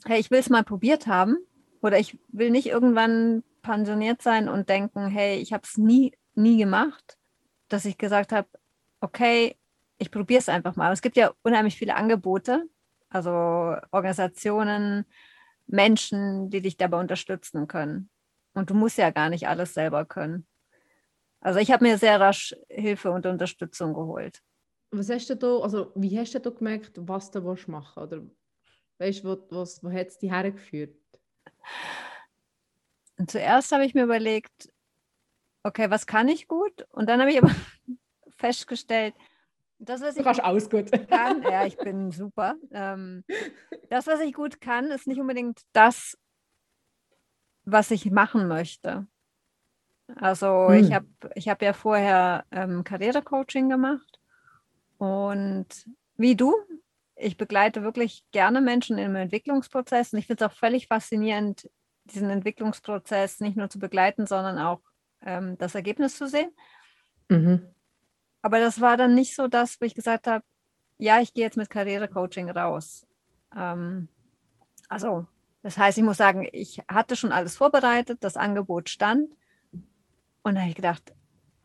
hey, 0.05 0.19
ich 0.19 0.31
will 0.31 0.39
es 0.39 0.49
mal 0.49 0.63
probiert 0.63 1.07
haben. 1.07 1.37
Oder 1.81 1.99
ich 1.99 2.17
will 2.29 2.51
nicht 2.51 2.67
irgendwann 2.67 3.43
pensioniert 3.61 4.21
sein 4.21 4.49
und 4.49 4.69
denken, 4.69 5.07
hey, 5.07 5.37
ich 5.37 5.53
habe 5.53 5.63
es 5.65 5.77
nie, 5.77 6.13
nie 6.35 6.57
gemacht, 6.57 7.17
dass 7.69 7.85
ich 7.85 7.97
gesagt 7.97 8.31
habe, 8.31 8.47
okay, 9.01 9.55
ich 9.97 10.09
probiere 10.09 10.39
es 10.39 10.49
einfach 10.49 10.75
mal. 10.75 10.91
Es 10.91 11.01
gibt 11.01 11.17
ja 11.17 11.31
unheimlich 11.43 11.75
viele 11.75 11.95
Angebote, 11.95 12.65
also 13.11 13.75
Organisationen, 13.91 15.05
Menschen, 15.67 16.49
die 16.49 16.61
dich 16.61 16.77
dabei 16.77 16.99
unterstützen 16.99 17.67
können. 17.67 18.09
Und 18.53 18.69
du 18.69 18.73
musst 18.73 18.97
ja 18.97 19.11
gar 19.11 19.29
nicht 19.29 19.47
alles 19.47 19.73
selber 19.73 20.05
können. 20.05 20.47
Also 21.39 21.59
ich 21.59 21.71
habe 21.71 21.85
mir 21.85 21.97
sehr 21.97 22.19
rasch 22.19 22.55
Hilfe 22.69 23.11
und 23.11 23.25
Unterstützung 23.25 23.93
geholt. 23.93 24.41
Was 24.91 25.09
hast 25.09 25.29
du 25.29 25.35
da, 25.35 25.59
also 25.59 25.91
wie 25.95 26.17
hast 26.19 26.33
du 26.33 26.39
da 26.39 26.49
gemerkt, 26.49 26.91
was 26.95 27.31
du 27.31 27.41
machen 27.41 27.73
willst? 27.73 27.97
Oder 27.97 28.21
weißt 28.97 29.23
wo, 29.23 29.37
wo 29.49 29.91
hat 29.91 30.07
es 30.07 30.19
dich 30.19 30.31
hergeführt? 30.31 30.95
Und 33.17 33.31
zuerst 33.31 33.71
habe 33.71 33.85
ich 33.85 33.93
mir 33.93 34.03
überlegt, 34.03 34.71
okay, 35.63 35.89
was 35.89 36.05
kann 36.05 36.27
ich 36.27 36.47
gut? 36.47 36.87
Und 36.89 37.07
dann 37.07 37.21
habe 37.21 37.31
ich 37.31 37.41
aber 37.41 37.55
festgestellt, 38.37 39.15
das, 39.81 40.01
was 40.01 40.15
ich 40.15 40.23
du 40.23 40.43
alles 40.43 40.69
gut 40.69 40.91
kann, 41.09 41.41
ja, 41.43 41.65
ich 41.65 41.77
bin 41.77 42.11
super. 42.11 42.55
Ähm, 42.71 43.23
das, 43.89 44.07
was 44.07 44.19
ich 44.19 44.33
gut 44.33 44.61
kann, 44.61 44.91
ist 44.91 45.07
nicht 45.07 45.19
unbedingt 45.19 45.61
das, 45.73 46.17
was 47.65 47.91
ich 47.91 48.11
machen 48.11 48.47
möchte. 48.47 49.07
Also 50.15 50.69
hm. 50.69 50.75
ich 50.75 50.93
habe 50.93 51.07
ich 51.35 51.49
hab 51.49 51.61
ja 51.61 51.73
vorher 51.73 52.45
ähm, 52.51 52.83
Karrierecoaching 52.83 53.69
gemacht 53.69 54.19
und 54.97 55.67
wie 56.17 56.35
du, 56.35 56.53
ich 57.15 57.37
begleite 57.37 57.83
wirklich 57.83 58.23
gerne 58.31 58.61
Menschen 58.61 58.97
im 58.97 59.15
Entwicklungsprozess 59.15 60.13
und 60.13 60.19
ich 60.19 60.27
finde 60.27 60.45
es 60.45 60.51
auch 60.51 60.55
völlig 60.55 60.87
faszinierend, 60.87 61.69
diesen 62.05 62.29
Entwicklungsprozess 62.29 63.39
nicht 63.39 63.57
nur 63.57 63.69
zu 63.69 63.79
begleiten, 63.79 64.27
sondern 64.27 64.59
auch 64.59 64.81
ähm, 65.25 65.57
das 65.57 65.75
Ergebnis 65.75 66.17
zu 66.17 66.27
sehen. 66.27 66.51
Mhm. 67.29 67.73
Aber 68.41 68.59
das 68.59 68.81
war 68.81 68.97
dann 68.97 69.13
nicht 69.13 69.35
so 69.35 69.47
das, 69.47 69.79
wo 69.79 69.85
ich 69.85 69.95
gesagt 69.95 70.27
habe, 70.27 70.43
ja, 70.97 71.19
ich 71.19 71.33
gehe 71.33 71.43
jetzt 71.43 71.57
mit 71.57 71.69
Karrierecoaching 71.69 72.49
raus. 72.49 73.07
Ähm, 73.55 74.07
also, 74.89 75.25
das 75.63 75.77
heißt, 75.77 75.97
ich 75.97 76.03
muss 76.03 76.17
sagen, 76.17 76.47
ich 76.51 76.81
hatte 76.87 77.15
schon 77.15 77.31
alles 77.31 77.55
vorbereitet, 77.55 78.23
das 78.23 78.37
Angebot 78.37 78.89
stand. 78.89 79.31
Und 79.71 80.55
dann 80.55 80.59
habe 80.59 80.69
ich 80.69 80.75
gedacht, 80.75 81.13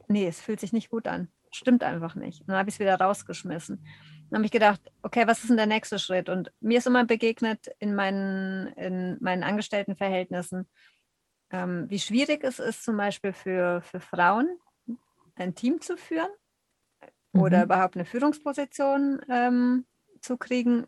nee, 0.08 0.26
es 0.26 0.40
fühlt 0.40 0.60
sich 0.60 0.72
nicht 0.72 0.90
gut 0.90 1.06
an. 1.06 1.28
Stimmt 1.50 1.82
einfach 1.82 2.14
nicht. 2.14 2.40
Und 2.40 2.48
dann 2.48 2.58
habe 2.58 2.68
ich 2.68 2.76
es 2.76 2.78
wieder 2.78 3.00
rausgeschmissen. 3.00 3.84
Dann 4.30 4.38
habe 4.38 4.44
ich 4.44 4.52
gedacht, 4.52 4.80
okay, 5.02 5.26
was 5.26 5.40
ist 5.40 5.50
denn 5.50 5.56
der 5.56 5.66
nächste 5.66 5.98
Schritt? 5.98 6.28
Und 6.28 6.52
mir 6.60 6.78
ist 6.78 6.86
immer 6.86 7.04
begegnet 7.04 7.68
in 7.78 7.94
meinen, 7.94 8.66
in 8.74 9.16
meinen 9.20 9.44
Angestelltenverhältnissen, 9.44 10.68
ähm, 11.50 11.86
wie 11.88 11.98
schwierig 11.98 12.42
es 12.42 12.58
ist, 12.58 12.84
zum 12.84 12.96
Beispiel 12.96 13.32
für, 13.32 13.80
für 13.82 14.00
Frauen 14.00 14.48
ein 15.36 15.54
Team 15.54 15.80
zu 15.80 15.96
führen 15.96 16.30
mhm. 17.36 17.42
oder 17.42 17.64
überhaupt 17.64 17.96
eine 17.96 18.04
Führungsposition 18.04 19.20
ähm, 19.30 19.84
zu 20.20 20.36
kriegen 20.36 20.86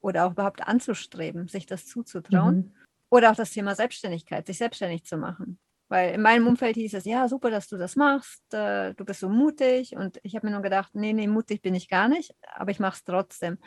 oder 0.00 0.26
auch 0.26 0.32
überhaupt 0.32 0.66
anzustreben, 0.66 1.48
sich 1.48 1.66
das 1.66 1.86
zuzutrauen. 1.86 2.56
Mhm. 2.56 2.74
Oder 3.10 3.30
auch 3.30 3.36
das 3.36 3.52
Thema 3.52 3.74
Selbstständigkeit, 3.74 4.46
sich 4.46 4.58
selbstständig 4.58 5.04
zu 5.04 5.16
machen. 5.16 5.58
Weil 5.88 6.14
in 6.14 6.22
meinem 6.22 6.46
Umfeld 6.46 6.76
hieß 6.76 6.94
es, 6.94 7.04
ja, 7.04 7.28
super, 7.28 7.50
dass 7.50 7.68
du 7.68 7.76
das 7.76 7.94
machst, 7.94 8.42
äh, 8.52 8.94
du 8.94 9.04
bist 9.04 9.20
so 9.20 9.28
mutig. 9.28 9.94
Und 9.94 10.18
ich 10.22 10.34
habe 10.34 10.46
mir 10.46 10.52
nur 10.52 10.62
gedacht, 10.62 10.94
nee, 10.94 11.12
nee, 11.12 11.26
mutig 11.26 11.62
bin 11.62 11.74
ich 11.74 11.88
gar 11.88 12.08
nicht, 12.08 12.34
aber 12.54 12.70
ich 12.70 12.80
mache 12.80 12.96
es 12.96 13.04
trotzdem. 13.04 13.58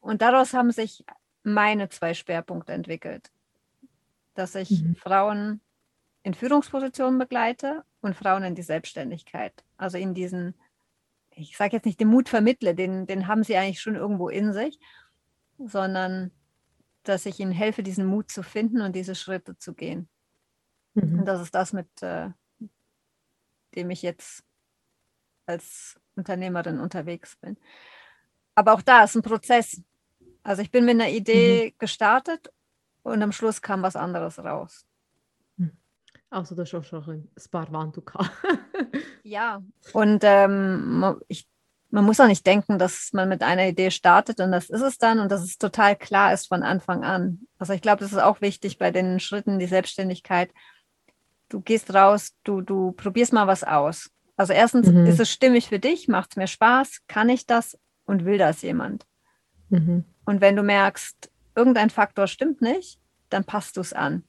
Und 0.00 0.22
daraus 0.22 0.54
haben 0.54 0.72
sich 0.72 1.04
meine 1.42 1.88
zwei 1.88 2.14
Schwerpunkte 2.14 2.72
entwickelt. 2.72 3.30
Dass 4.34 4.54
ich 4.54 4.82
mhm. 4.82 4.96
Frauen 4.96 5.60
in 6.22 6.34
Führungspositionen 6.34 7.18
begleite 7.18 7.84
und 8.00 8.16
Frauen 8.16 8.42
in 8.42 8.54
die 8.54 8.62
Selbstständigkeit. 8.62 9.64
Also 9.76 9.98
in 9.98 10.14
diesen, 10.14 10.54
ich 11.40 11.56
sage 11.56 11.76
jetzt 11.76 11.86
nicht 11.86 12.00
den 12.00 12.08
Mut 12.08 12.28
vermittle, 12.28 12.74
den, 12.74 13.06
den 13.06 13.26
haben 13.26 13.42
sie 13.42 13.56
eigentlich 13.56 13.80
schon 13.80 13.96
irgendwo 13.96 14.28
in 14.28 14.52
sich, 14.52 14.78
sondern 15.58 16.30
dass 17.02 17.26
ich 17.26 17.40
ihnen 17.40 17.52
helfe, 17.52 17.82
diesen 17.82 18.06
Mut 18.06 18.30
zu 18.30 18.42
finden 18.42 18.82
und 18.82 18.94
diese 18.94 19.14
Schritte 19.14 19.56
zu 19.56 19.74
gehen. 19.74 20.08
Mhm. 20.94 21.20
Und 21.20 21.24
das 21.24 21.40
ist 21.40 21.54
das, 21.54 21.72
mit 21.72 21.88
äh, 22.02 22.30
dem 23.74 23.90
ich 23.90 24.02
jetzt 24.02 24.44
als 25.46 25.98
Unternehmerin 26.16 26.78
unterwegs 26.78 27.36
bin. 27.36 27.56
Aber 28.54 28.74
auch 28.74 28.82
da 28.82 29.04
ist 29.04 29.14
ein 29.16 29.22
Prozess. 29.22 29.82
Also 30.42 30.62
ich 30.62 30.70
bin 30.70 30.84
mit 30.84 30.94
einer 30.94 31.08
Idee 31.08 31.70
mhm. 31.70 31.78
gestartet 31.78 32.52
und 33.02 33.22
am 33.22 33.32
Schluss 33.32 33.62
kam 33.62 33.82
was 33.82 33.96
anderes 33.96 34.38
raus. 34.38 34.86
Also 36.30 36.54
du 36.54 36.62
hast 36.62 36.74
auch 36.74 36.84
schon 37.04 37.04
ein 37.08 37.28
gehabt. 38.04 38.30
Ja, 39.22 39.62
und 39.92 40.20
ähm, 40.24 41.20
ich, 41.28 41.46
man 41.90 42.04
muss 42.04 42.20
auch 42.20 42.26
nicht 42.26 42.46
denken, 42.46 42.78
dass 42.78 43.12
man 43.12 43.28
mit 43.28 43.42
einer 43.42 43.66
Idee 43.66 43.90
startet 43.90 44.40
und 44.40 44.52
das 44.52 44.70
ist 44.70 44.80
es 44.80 44.98
dann 44.98 45.18
und 45.18 45.30
dass 45.30 45.42
es 45.42 45.58
total 45.58 45.96
klar 45.96 46.32
ist 46.32 46.46
von 46.46 46.62
Anfang 46.62 47.04
an. 47.04 47.40
Also 47.58 47.72
ich 47.72 47.82
glaube, 47.82 48.00
das 48.00 48.12
ist 48.12 48.18
auch 48.18 48.40
wichtig 48.40 48.78
bei 48.78 48.90
den 48.90 49.20
Schritten, 49.20 49.58
die 49.58 49.66
Selbstständigkeit, 49.66 50.50
du 51.48 51.60
gehst 51.60 51.92
raus, 51.92 52.34
du, 52.44 52.60
du 52.60 52.92
probierst 52.92 53.32
mal 53.32 53.46
was 53.46 53.64
aus. 53.64 54.10
Also 54.36 54.52
erstens, 54.52 54.86
mhm. 54.86 55.06
ist 55.06 55.20
es 55.20 55.30
stimmig 55.30 55.68
für 55.68 55.78
dich, 55.78 56.08
macht 56.08 56.30
es 56.30 56.36
mir 56.36 56.46
Spaß, 56.46 57.02
kann 57.08 57.28
ich 57.28 57.46
das 57.46 57.78
und 58.06 58.24
will 58.24 58.38
das 58.38 58.62
jemand? 58.62 59.04
Mhm. 59.68 60.04
Und 60.24 60.40
wenn 60.40 60.56
du 60.56 60.62
merkst, 60.62 61.30
irgendein 61.54 61.90
Faktor 61.90 62.26
stimmt 62.26 62.62
nicht, 62.62 62.98
dann 63.28 63.44
passt 63.44 63.76
du 63.76 63.80
es 63.80 63.92
an. 63.92 64.24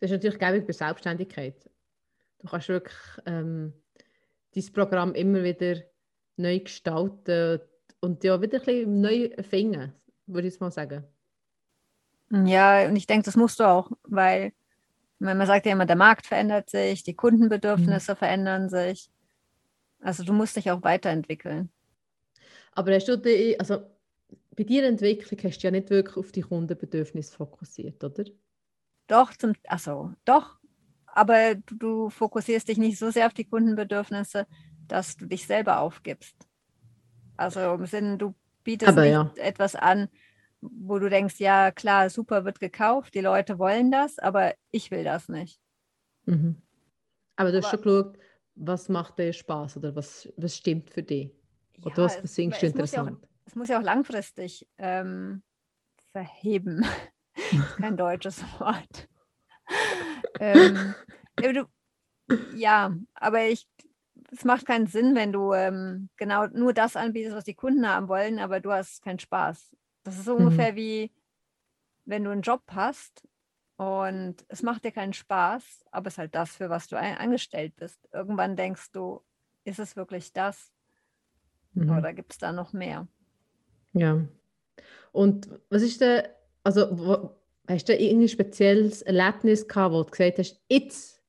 Das 0.00 0.10
ist 0.10 0.16
natürlich 0.16 0.38
geil 0.38 0.60
bei 0.60 0.72
Selbstständigkeit. 0.72 1.54
Du 2.42 2.48
kannst 2.48 2.68
wirklich 2.68 2.96
ähm, 3.26 3.72
dein 4.54 4.72
Programm 4.72 5.14
immer 5.14 5.42
wieder 5.42 5.80
neu 6.36 6.60
gestalten 6.60 7.60
und 8.00 8.24
ja 8.24 8.40
wieder 8.42 8.58
ein 8.58 8.64
bisschen 8.64 9.00
neu 9.00 9.30
finden, 9.42 9.92
würde 10.26 10.48
ich 10.48 10.60
mal 10.60 10.70
sagen. 10.70 11.04
Ja, 12.30 12.86
und 12.88 12.96
ich 12.96 13.06
denke, 13.06 13.24
das 13.24 13.36
musst 13.36 13.60
du 13.60 13.64
auch, 13.64 13.90
weil 14.04 14.52
man 15.18 15.46
sagt 15.46 15.66
ja 15.66 15.72
immer, 15.72 15.86
der 15.86 15.96
Markt 15.96 16.26
verändert 16.26 16.70
sich, 16.70 17.04
die 17.04 17.14
Kundenbedürfnisse 17.14 18.12
mhm. 18.12 18.16
verändern 18.16 18.68
sich. 18.68 19.10
Also 20.00 20.24
du 20.24 20.32
musst 20.32 20.56
dich 20.56 20.70
auch 20.70 20.82
weiterentwickeln. 20.82 21.70
Aber 22.72 22.92
hast 22.94 23.06
du 23.06 23.16
die, 23.16 23.58
also 23.60 23.82
bei 24.56 24.64
dir 24.64 24.84
Entwicklung 24.84 25.38
hast 25.44 25.58
du 25.60 25.66
ja 25.66 25.70
nicht 25.70 25.90
wirklich 25.90 26.16
auf 26.16 26.32
die 26.32 26.40
Kundenbedürfnisse 26.40 27.36
fokussiert, 27.36 28.02
oder? 28.02 28.24
Doch, 29.06 29.36
zum, 29.36 29.52
also 29.68 30.12
doch, 30.24 30.58
aber 31.12 31.54
du, 31.54 31.76
du 31.76 32.10
fokussierst 32.10 32.68
dich 32.68 32.78
nicht 32.78 32.98
so 32.98 33.10
sehr 33.10 33.26
auf 33.26 33.34
die 33.34 33.44
Kundenbedürfnisse, 33.44 34.46
dass 34.88 35.16
du 35.16 35.26
dich 35.26 35.46
selber 35.46 35.80
aufgibst. 35.80 36.36
Also 37.36 37.74
im 37.74 37.86
Sinne, 37.86 38.18
du 38.18 38.34
bietest 38.64 38.96
ja. 38.96 39.32
etwas 39.36 39.74
an, 39.74 40.08
wo 40.60 40.98
du 40.98 41.08
denkst, 41.08 41.38
ja 41.38 41.70
klar, 41.70 42.10
super 42.10 42.44
wird 42.44 42.60
gekauft, 42.60 43.14
die 43.14 43.20
Leute 43.20 43.58
wollen 43.58 43.90
das, 43.90 44.18
aber 44.18 44.54
ich 44.70 44.90
will 44.90 45.04
das 45.04 45.28
nicht. 45.28 45.60
Mhm. 46.26 46.56
Aber 47.36 47.50
du 47.50 47.58
aber, 47.58 47.66
hast 47.66 47.70
schon 47.72 47.82
geschaut, 47.82 48.18
was 48.54 48.88
macht 48.88 49.18
dir 49.18 49.32
Spaß 49.32 49.76
oder 49.78 49.96
was, 49.96 50.32
was 50.36 50.56
stimmt 50.56 50.90
für 50.90 51.02
dich? 51.02 51.30
Oder 51.82 51.96
ja, 51.96 52.04
was, 52.04 52.22
was 52.22 52.34
findest 52.34 52.62
du 52.62 52.66
interessant? 52.66 53.10
Muss 53.10 53.20
ja 53.20 53.26
auch, 53.26 53.46
es 53.46 53.54
muss 53.56 53.68
ja 53.68 53.78
auch 53.78 53.84
langfristig 53.84 54.68
ähm, 54.78 55.42
verheben. 56.12 56.84
kein 57.78 57.96
deutsches 57.96 58.42
Wort. 58.60 59.08
Ähm, 60.42 60.94
ja, 62.56 62.94
aber 63.14 63.46
ich, 63.46 63.68
es 64.30 64.44
macht 64.44 64.66
keinen 64.66 64.86
Sinn, 64.86 65.14
wenn 65.14 65.32
du 65.32 65.52
ähm, 65.52 66.08
genau 66.16 66.46
nur 66.46 66.72
das 66.72 66.96
anbietest, 66.96 67.36
was 67.36 67.44
die 67.44 67.54
Kunden 67.54 67.88
haben 67.88 68.08
wollen, 68.08 68.38
aber 68.38 68.60
du 68.60 68.72
hast 68.72 69.02
keinen 69.02 69.18
Spaß. 69.18 69.74
Das 70.02 70.18
ist 70.18 70.24
so 70.24 70.34
mhm. 70.38 70.46
ungefähr 70.46 70.74
wie, 70.74 71.12
wenn 72.04 72.24
du 72.24 72.30
einen 72.30 72.42
Job 72.42 72.62
hast 72.70 73.26
und 73.76 74.36
es 74.48 74.62
macht 74.62 74.84
dir 74.84 74.92
keinen 74.92 75.12
Spaß, 75.12 75.84
aber 75.90 76.08
es 76.08 76.14
ist 76.14 76.18
halt 76.18 76.34
das, 76.34 76.56
für 76.56 76.70
was 76.70 76.88
du 76.88 76.98
angestellt 76.98 77.74
bist. 77.76 78.08
Irgendwann 78.12 78.56
denkst 78.56 78.90
du, 78.92 79.22
ist 79.64 79.78
es 79.78 79.96
wirklich 79.96 80.32
das? 80.32 80.72
Mhm. 81.74 81.96
Oder 81.96 82.12
gibt 82.12 82.32
es 82.32 82.38
da 82.38 82.52
noch 82.52 82.72
mehr? 82.72 83.06
Ja. 83.92 84.20
Und 85.12 85.48
was 85.70 85.82
ist 85.82 86.00
denn, 86.00 86.24
also 86.64 87.36
hast 87.68 87.88
du 87.88 87.96
irgendein 87.96 88.28
spezielles 88.28 89.02
Erlebnis 89.02 89.66
gehabt, 89.66 89.94
wo 89.94 90.02
du 90.02 90.10
gesagt 90.10 90.38
hast, 90.38 90.60
jetzt, 90.68 91.22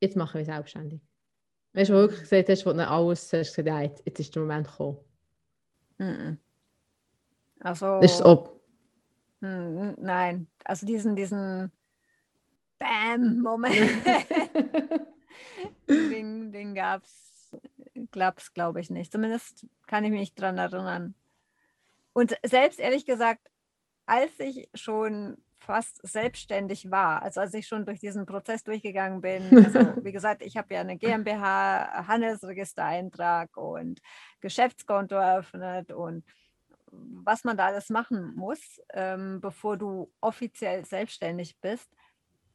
jetzt 0.00 0.16
machen 0.16 0.38
wir 0.38 0.44
selbstständig? 0.44 1.00
Weißt 1.72 1.90
du, 1.90 1.94
wo 1.94 1.96
du 1.98 2.02
wirklich 2.04 2.22
gesagt 2.22 2.48
hast, 2.48 2.66
wo 2.66 2.72
du 2.72 2.88
alles 2.88 3.32
hast 3.32 3.54
gesagt, 3.54 3.68
ja, 3.68 3.82
jetzt, 3.82 4.02
jetzt 4.04 4.20
ist 4.20 4.34
der 4.34 4.42
Moment 4.42 4.66
gekommen? 4.66 4.98
Also. 7.60 7.98
Ist 8.00 8.22
ob. 8.22 8.60
Nein, 9.40 10.48
also 10.64 10.86
diesen, 10.86 11.14
diesen 11.14 11.70
Bam-Moment. 12.78 14.04
den 15.88 16.52
den 16.52 16.74
gab 16.74 17.04
es, 17.04 18.54
glaube 18.54 18.80
ich, 18.80 18.90
nicht. 18.90 19.12
Zumindest 19.12 19.66
kann 19.86 20.04
ich 20.04 20.10
mich 20.10 20.34
daran 20.34 20.58
erinnern. 20.58 21.14
Und 22.12 22.36
selbst 22.44 22.80
ehrlich 22.80 23.06
gesagt, 23.06 23.48
als 24.08 24.38
ich 24.40 24.68
schon 24.74 25.36
fast 25.58 26.00
selbstständig 26.06 26.90
war, 26.90 27.22
also 27.22 27.40
als 27.40 27.52
ich 27.52 27.66
schon 27.66 27.84
durch 27.84 28.00
diesen 28.00 28.24
Prozess 28.24 28.64
durchgegangen 28.64 29.20
bin, 29.20 29.42
also 29.64 29.78
wie 30.04 30.12
gesagt, 30.12 30.42
ich 30.42 30.56
habe 30.56 30.72
ja 30.72 30.80
eine 30.80 30.96
GmbH, 30.96 32.06
Handelsregistereintrag 32.08 33.56
und 33.56 34.00
Geschäftskonto 34.40 35.14
eröffnet 35.14 35.92
und 35.92 36.24
was 36.90 37.44
man 37.44 37.58
da 37.58 37.66
alles 37.66 37.90
machen 37.90 38.34
muss, 38.34 38.80
ähm, 38.94 39.42
bevor 39.42 39.76
du 39.76 40.10
offiziell 40.22 40.86
selbstständig 40.86 41.58
bist. 41.60 41.90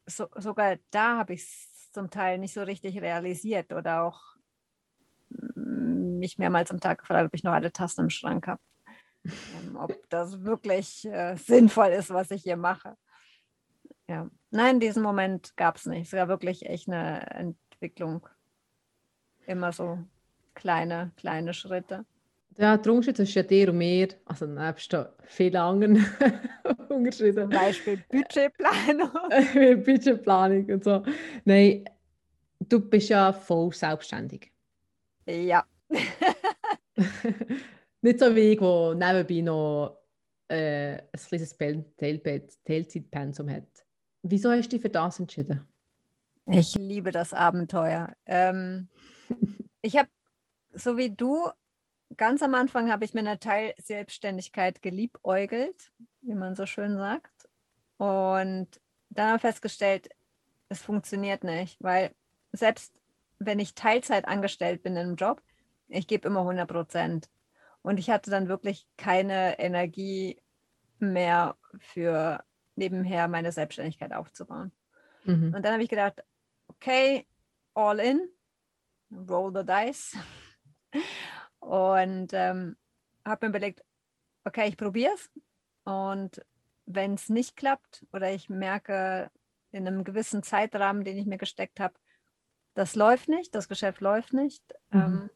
So, 0.06 0.26
sogar 0.34 0.78
da 0.90 1.18
habe 1.18 1.34
ich 1.34 1.42
es 1.42 1.92
zum 1.92 2.10
Teil 2.10 2.38
nicht 2.38 2.52
so 2.52 2.64
richtig 2.64 3.00
realisiert 3.00 3.72
oder 3.72 4.02
auch 4.02 4.20
mich 5.28 6.36
mehrmals 6.36 6.72
am 6.72 6.80
Tag 6.80 6.98
gefragt, 6.98 7.26
ob 7.26 7.34
ich 7.34 7.44
noch 7.44 7.52
alle 7.52 7.70
Tasten 7.72 8.02
im 8.02 8.10
Schrank 8.10 8.48
habe. 8.48 8.60
Ähm, 9.24 9.76
ob 9.76 9.92
das 10.10 10.44
wirklich 10.44 11.06
äh, 11.06 11.36
sinnvoll 11.36 11.88
ist, 11.88 12.10
was 12.10 12.30
ich 12.30 12.42
hier 12.42 12.56
mache. 12.56 12.96
Ja, 14.08 14.28
nein, 14.50 14.80
diesen 14.80 15.02
Moment 15.02 15.56
gab 15.56 15.76
es 15.76 15.86
nicht. 15.86 16.06
Es 16.06 16.12
war 16.12 16.28
wirklich 16.28 16.66
echt 16.66 16.88
eine 16.88 17.30
Entwicklung. 17.30 18.28
Immer 19.46 19.72
so 19.72 19.98
kleine, 20.54 21.12
kleine 21.16 21.54
Schritte 21.54 22.04
Ja, 22.56 22.76
der 22.76 22.92
Unterschied 22.92 23.16
zwischen 23.16 23.46
dir 23.46 23.70
und 23.70 23.78
mir, 23.78 24.08
also 24.26 24.46
nebst 24.46 24.92
da 24.92 25.12
vielen 25.24 25.56
anderen 25.56 26.06
Unterschieden. 26.88 27.50
Zum 27.50 27.50
Beispiel 27.50 28.04
Budgetplanung. 28.08 29.10
Budgetplanung 29.84 30.70
und 30.70 30.84
so. 30.84 31.02
Nein, 31.44 31.84
du 32.60 32.80
bist 32.80 33.08
ja 33.08 33.32
voll 33.32 33.72
selbstständig. 33.72 34.52
Ja. 35.26 35.64
Nicht 38.04 38.20
so 38.20 38.36
wie 38.36 38.52
ich, 38.52 38.58
der 38.58 38.94
nebenbei 38.96 39.40
noch 39.40 39.96
äh, 40.48 40.98
ein 40.98 41.84
kleines 41.96 42.62
Teilzeitpensum 42.66 43.48
hat. 43.48 43.86
Wieso 44.22 44.50
hast 44.50 44.66
du 44.66 44.76
dich 44.76 44.82
für 44.82 44.90
das 44.90 45.18
entschieden? 45.18 45.66
Ich 46.44 46.74
liebe 46.74 47.12
das 47.12 47.32
Abenteuer. 47.32 48.14
Ähm, 48.26 48.88
ich 49.80 49.96
habe, 49.96 50.10
so 50.74 50.98
wie 50.98 51.16
du, 51.16 51.48
ganz 52.18 52.42
am 52.42 52.54
Anfang 52.54 52.92
habe 52.92 53.06
ich 53.06 53.14
mit 53.14 53.26
einer 53.26 53.40
Teilselbstständigkeit 53.40 54.82
geliebäugelt, 54.82 55.90
wie 56.20 56.34
man 56.34 56.56
so 56.56 56.66
schön 56.66 56.98
sagt. 56.98 57.48
Und 57.96 58.68
dann 59.08 59.28
habe 59.28 59.36
ich 59.36 59.40
festgestellt, 59.40 60.10
es 60.68 60.82
funktioniert 60.82 61.42
nicht, 61.42 61.82
weil 61.82 62.10
selbst 62.52 62.92
wenn 63.38 63.60
ich 63.60 63.74
Teilzeit 63.74 64.28
angestellt 64.28 64.82
bin 64.82 64.92
in 64.92 64.98
einem 64.98 65.16
Job, 65.16 65.40
ich 65.88 66.06
gebe 66.06 66.28
immer 66.28 66.40
100 66.40 66.68
Prozent. 66.68 67.30
Und 67.84 67.98
ich 67.98 68.08
hatte 68.08 68.30
dann 68.30 68.48
wirklich 68.48 68.86
keine 68.96 69.58
Energie 69.58 70.40
mehr 70.98 71.54
für 71.78 72.42
nebenher 72.76 73.28
meine 73.28 73.52
Selbstständigkeit 73.52 74.14
aufzubauen. 74.14 74.72
Mhm. 75.24 75.52
Und 75.54 75.62
dann 75.62 75.74
habe 75.74 75.82
ich 75.82 75.90
gedacht, 75.90 76.24
okay, 76.68 77.26
all 77.74 78.00
in, 78.00 78.26
roll 79.28 79.52
the 79.54 79.66
dice. 79.66 80.16
Und 81.60 82.32
ähm, 82.32 82.76
habe 83.22 83.46
mir 83.46 83.50
überlegt, 83.50 83.84
okay, 84.44 84.66
ich 84.66 84.78
probiere 84.78 85.12
es. 85.12 85.30
Und 85.84 86.42
wenn 86.86 87.14
es 87.14 87.28
nicht 87.28 87.54
klappt 87.54 88.06
oder 88.14 88.32
ich 88.32 88.48
merke 88.48 89.30
in 89.72 89.86
einem 89.86 90.04
gewissen 90.04 90.42
Zeitrahmen, 90.42 91.04
den 91.04 91.18
ich 91.18 91.26
mir 91.26 91.38
gesteckt 91.38 91.80
habe, 91.80 91.94
das 92.72 92.94
läuft 92.94 93.28
nicht, 93.28 93.54
das 93.54 93.68
Geschäft 93.68 94.00
läuft 94.00 94.32
nicht, 94.32 94.64
mhm. 94.90 95.00
ähm, 95.00 95.30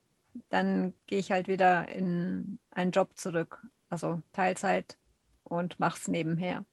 dann 0.48 0.94
gehe 1.06 1.18
ich 1.18 1.30
halt 1.30 1.48
wieder 1.48 1.88
in 1.88 2.58
einen 2.70 2.90
Job 2.90 3.16
zurück, 3.16 3.66
also 3.88 4.22
Teilzeit 4.32 4.98
und 5.44 5.78
mache 5.80 5.98
es 5.98 6.08
nebenher. 6.08 6.64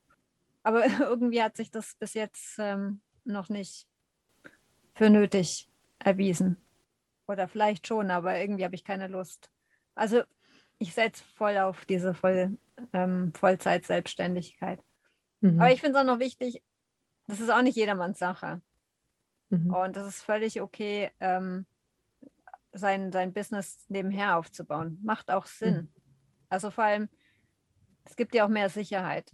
Aber 0.64 0.86
irgendwie 1.00 1.42
hat 1.42 1.58
sich 1.58 1.72
das 1.72 1.96
bis 1.96 2.14
jetzt 2.14 2.58
ähm, 2.60 3.02
noch 3.24 3.50
nicht 3.50 3.88
für 4.94 5.10
nötig 5.10 5.70
erwiesen. 6.00 6.58
Oder 7.28 7.48
vielleicht 7.48 7.88
schon, 7.88 8.12
aber 8.12 8.40
irgendwie 8.40 8.66
habe 8.66 8.76
ich 8.76 8.84
keine 8.84 9.08
Lust. 9.08 9.50
Also 9.96 10.24
ich 10.78 10.94
setze 10.94 11.24
voll 11.36 11.58
auf 11.58 11.86
diese 11.86 12.14
voll, 12.14 12.58
ähm, 12.94 13.34
Vollzeit-Selbstständigkeit. 13.34 14.80
Mhm. 15.42 15.60
Aber 15.60 15.72
ich 15.72 15.82
finde 15.82 15.98
es 15.98 16.04
auch 16.04 16.08
noch 16.08 16.20
wichtig, 16.20 16.62
das 17.28 17.40
ist 17.40 17.50
auch 17.50 17.62
nicht 17.62 17.76
jedermanns 17.76 18.20
Sache. 18.20 18.62
Mhm. 19.50 19.74
Und 19.74 19.96
das 19.96 20.08
ist 20.08 20.22
völlig 20.22 20.62
okay, 20.62 21.12
ähm, 21.20 21.66
sein, 22.76 23.12
sein 23.12 23.34
Business 23.34 23.86
nebenher 23.88 24.38
aufzubauen. 24.38 25.00
Macht 25.04 25.32
auch 25.32 25.46
Sinn. 25.46 25.76
Mhm. 25.76 25.90
Also 26.50 26.72
vor 26.72 26.84
allem, 26.84 27.10
es 28.04 28.16
gibt 28.16 28.34
dir 28.34 28.46
auch 28.46 28.50
mehr 28.50 28.70
Sicherheit. 28.70 29.32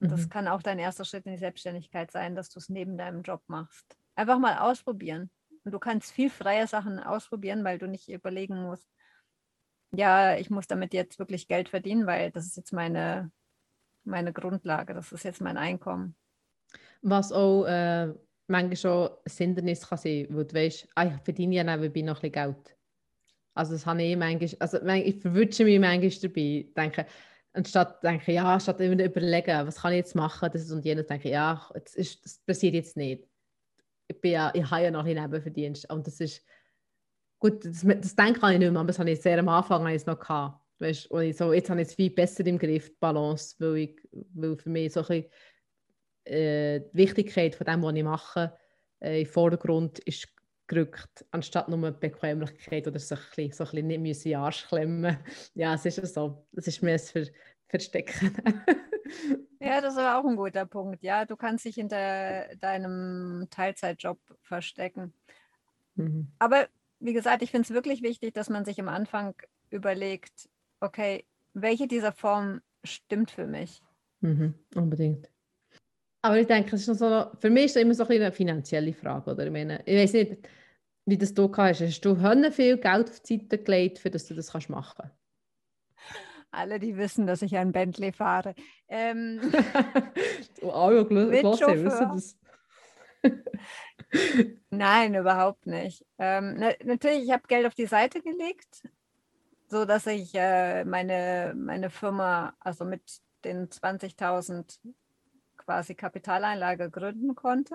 Und 0.00 0.10
das 0.10 0.26
mhm. 0.26 0.28
kann 0.28 0.48
auch 0.48 0.62
dein 0.62 0.78
erster 0.78 1.04
Schritt 1.04 1.26
in 1.26 1.32
die 1.32 1.38
Selbstständigkeit 1.38 2.10
sein, 2.10 2.34
dass 2.34 2.50
du 2.50 2.58
es 2.58 2.68
neben 2.68 2.96
deinem 2.96 3.22
Job 3.22 3.42
machst. 3.46 3.96
Einfach 4.14 4.38
mal 4.38 4.58
ausprobieren. 4.58 5.30
Und 5.64 5.72
du 5.72 5.78
kannst 5.78 6.12
viel 6.12 6.30
freie 6.30 6.66
Sachen 6.66 6.98
ausprobieren, 6.98 7.64
weil 7.64 7.78
du 7.78 7.86
nicht 7.86 8.08
überlegen 8.08 8.62
musst, 8.62 8.88
ja, 9.90 10.36
ich 10.36 10.50
muss 10.50 10.66
damit 10.66 10.92
jetzt 10.92 11.18
wirklich 11.18 11.48
Geld 11.48 11.68
verdienen, 11.68 12.06
weil 12.06 12.30
das 12.30 12.46
ist 12.46 12.56
jetzt 12.56 12.72
meine, 12.72 13.30
meine 14.04 14.32
Grundlage, 14.32 14.94
das 14.94 15.12
ist 15.12 15.24
jetzt 15.24 15.40
mein 15.40 15.56
Einkommen. 15.56 16.14
Was 17.00 17.32
auch 17.32 17.64
äh, 17.64 18.12
manchmal 18.48 18.76
schon 18.76 19.08
ein 19.08 19.32
Hindernis 19.36 19.88
kann 19.88 19.98
sein, 19.98 20.26
weil 20.30 20.44
du 20.44 20.54
weißt, 20.54 20.88
ah, 20.94 21.06
ich 21.06 21.22
verdiene 21.22 21.56
ja 21.56 21.64
nebenbei 21.64 22.02
noch 22.02 22.22
ein 22.22 22.32
Geld. 22.32 22.76
Also 23.54 23.72
das 23.72 23.86
habe 23.86 24.02
ich 24.02 24.16
manchmal, 24.16 24.56
also 24.60 24.78
ich 24.86 25.20
verwünsche 25.20 25.64
mich 25.64 25.80
manchmal 25.80 26.10
dabei, 26.10 26.66
denke, 26.76 27.06
anstatt 27.52 28.02
denke, 28.02 28.32
ja, 28.32 28.58
statt 28.60 28.80
immer 28.80 29.02
überlegen, 29.02 29.66
was 29.66 29.82
kann 29.82 29.92
ich 29.92 29.98
jetzt 29.98 30.14
machen, 30.14 30.48
das 30.52 30.70
und 30.70 30.84
jenes, 30.84 31.06
denke 31.06 31.30
ja, 31.30 31.68
das, 31.74 31.94
ist, 31.94 32.24
das 32.24 32.38
passiert 32.46 32.74
jetzt 32.74 32.96
nicht. 32.96 33.26
Ich, 34.06 34.20
bin 34.20 34.32
ja, 34.32 34.50
ich 34.54 34.70
habe 34.70 34.84
ja 34.84 34.90
noch 34.90 35.04
ein 35.04 35.14
Nebenverdienst 35.20 35.90
und 35.90 36.06
das 36.06 36.20
ist, 36.20 36.42
gut, 37.38 37.64
das, 37.64 37.84
das 37.84 38.16
denke 38.16 38.40
ich 38.52 38.58
nicht 38.58 38.70
mehr, 38.70 38.80
aber 38.80 38.86
das 38.86 38.98
habe 38.98 39.10
ich 39.10 39.20
sehr 39.20 39.38
am 39.38 39.48
Anfang 39.48 39.86
ich 39.88 40.06
noch 40.06 40.18
gehabt. 40.18 40.64
Weißt, 40.78 41.08
ich 41.12 41.36
so, 41.36 41.52
jetzt 41.52 41.70
habe 41.70 41.82
ich 41.82 41.88
es 41.88 41.94
viel 41.94 42.10
besser 42.10 42.46
im 42.46 42.58
Griff, 42.58 42.88
die 42.90 42.96
Balance, 43.00 43.56
weil, 43.58 43.76
ich, 43.78 44.08
weil 44.34 44.56
für 44.56 44.70
mich 44.70 44.92
so 44.92 45.00
ein 45.00 45.06
bisschen, 45.06 45.30
äh, 46.28 46.80
die 46.80 46.96
Wichtigkeit 46.96 47.54
von 47.54 47.66
dem, 47.66 47.82
was 47.82 47.94
ich 47.94 48.04
mache, 48.04 48.58
äh, 49.00 49.24
den 49.24 49.26
Vordergrund 49.26 49.98
ist 50.00 50.28
gerückt, 50.66 51.24
anstatt 51.30 51.68
nur 51.68 51.90
Bequemlichkeit 51.90 52.86
oder 52.86 52.98
sich 52.98 53.18
ein 53.18 53.24
bisschen, 53.34 53.52
so 53.52 53.64
ein 53.64 53.70
bisschen 53.70 53.86
nicht 53.86 54.00
müssen 54.00 54.34
Arsch 54.34 54.66
klemmen. 54.66 55.18
Ja, 55.54 55.74
es 55.74 55.86
ist 55.86 56.14
so. 56.14 56.46
Das 56.52 56.66
ist 56.66 56.82
mehr 56.82 56.98
Ver 56.98 57.26
Verstecken. 57.70 58.34
ja, 59.60 59.82
das 59.82 59.92
ist 59.92 59.98
aber 59.98 60.18
auch 60.18 60.28
ein 60.28 60.36
guter 60.36 60.64
Punkt. 60.64 61.02
Ja, 61.02 61.26
du 61.26 61.36
kannst 61.36 61.66
dich 61.66 61.74
hinter 61.74 62.46
deinem 62.56 63.46
Teilzeitjob 63.50 64.18
verstecken. 64.40 65.12
Mhm. 65.96 66.28
Aber 66.38 66.68
wie 67.00 67.12
gesagt, 67.12 67.42
ich 67.42 67.50
finde 67.50 67.66
es 67.66 67.74
wirklich 67.74 68.02
wichtig, 68.02 68.32
dass 68.32 68.48
man 68.48 68.64
sich 68.64 68.80
am 68.80 68.88
Anfang 68.88 69.34
überlegt, 69.68 70.48
okay, 70.80 71.26
welche 71.52 71.86
dieser 71.86 72.12
Formen 72.12 72.62
stimmt 72.84 73.30
für 73.30 73.46
mich? 73.46 73.82
Mhm, 74.20 74.54
unbedingt. 74.74 75.28
Aber 76.22 76.38
ich 76.38 76.46
denke, 76.46 76.74
es 76.74 76.88
ist 76.88 76.98
so, 76.98 77.26
für 77.38 77.50
mich 77.50 77.66
ist 77.66 77.76
es 77.76 77.82
immer 77.82 77.94
so 77.94 78.06
eine 78.06 78.32
finanzielle 78.32 78.92
Frage. 78.92 79.30
Oder? 79.30 79.46
Ich, 79.46 79.52
meine, 79.52 79.82
ich 79.84 79.96
weiß 79.96 80.12
nicht, 80.14 80.48
wie 81.06 81.16
das 81.18 81.32
du 81.32 81.50
hast. 81.56 81.80
Hast 81.80 82.00
du 82.00 82.16
viel 82.50 82.76
Geld 82.78 83.08
auf 83.08 83.20
die 83.20 83.38
Seite 83.38 83.58
gelegt, 83.58 83.98
für 83.98 84.10
dass 84.10 84.26
du 84.26 84.34
das 84.34 84.52
kannst 84.52 84.68
machen 84.68 84.94
kannst? 84.96 85.14
Alle, 86.50 86.78
die 86.78 86.96
wissen, 86.96 87.26
dass 87.26 87.42
ich 87.42 87.56
ein 87.56 87.72
Bentley 87.72 88.12
fahre. 88.12 88.54
Ähm, 88.88 89.40
oh, 90.62 90.90
ja, 90.90 91.04
klasse, 91.04 91.84
wissen 91.84 92.08
das. 92.14 92.38
Nein, 94.70 95.14
überhaupt 95.14 95.66
nicht. 95.66 96.04
Ähm, 96.18 96.56
na, 96.58 96.72
natürlich, 96.84 97.24
ich 97.24 97.32
habe 97.32 97.46
Geld 97.46 97.66
auf 97.66 97.74
die 97.74 97.86
Seite 97.86 98.22
gelegt, 98.22 98.88
so 99.66 99.84
dass 99.84 100.06
ich 100.06 100.34
äh, 100.34 100.84
meine, 100.84 101.54
meine 101.56 101.90
Firma, 101.90 102.54
also 102.60 102.84
mit 102.84 103.02
den 103.44 103.68
20.000 103.68 104.78
quasi 105.68 105.94
Kapitaleinlage 105.94 106.88
gründen 106.88 107.34
konnte. 107.34 107.74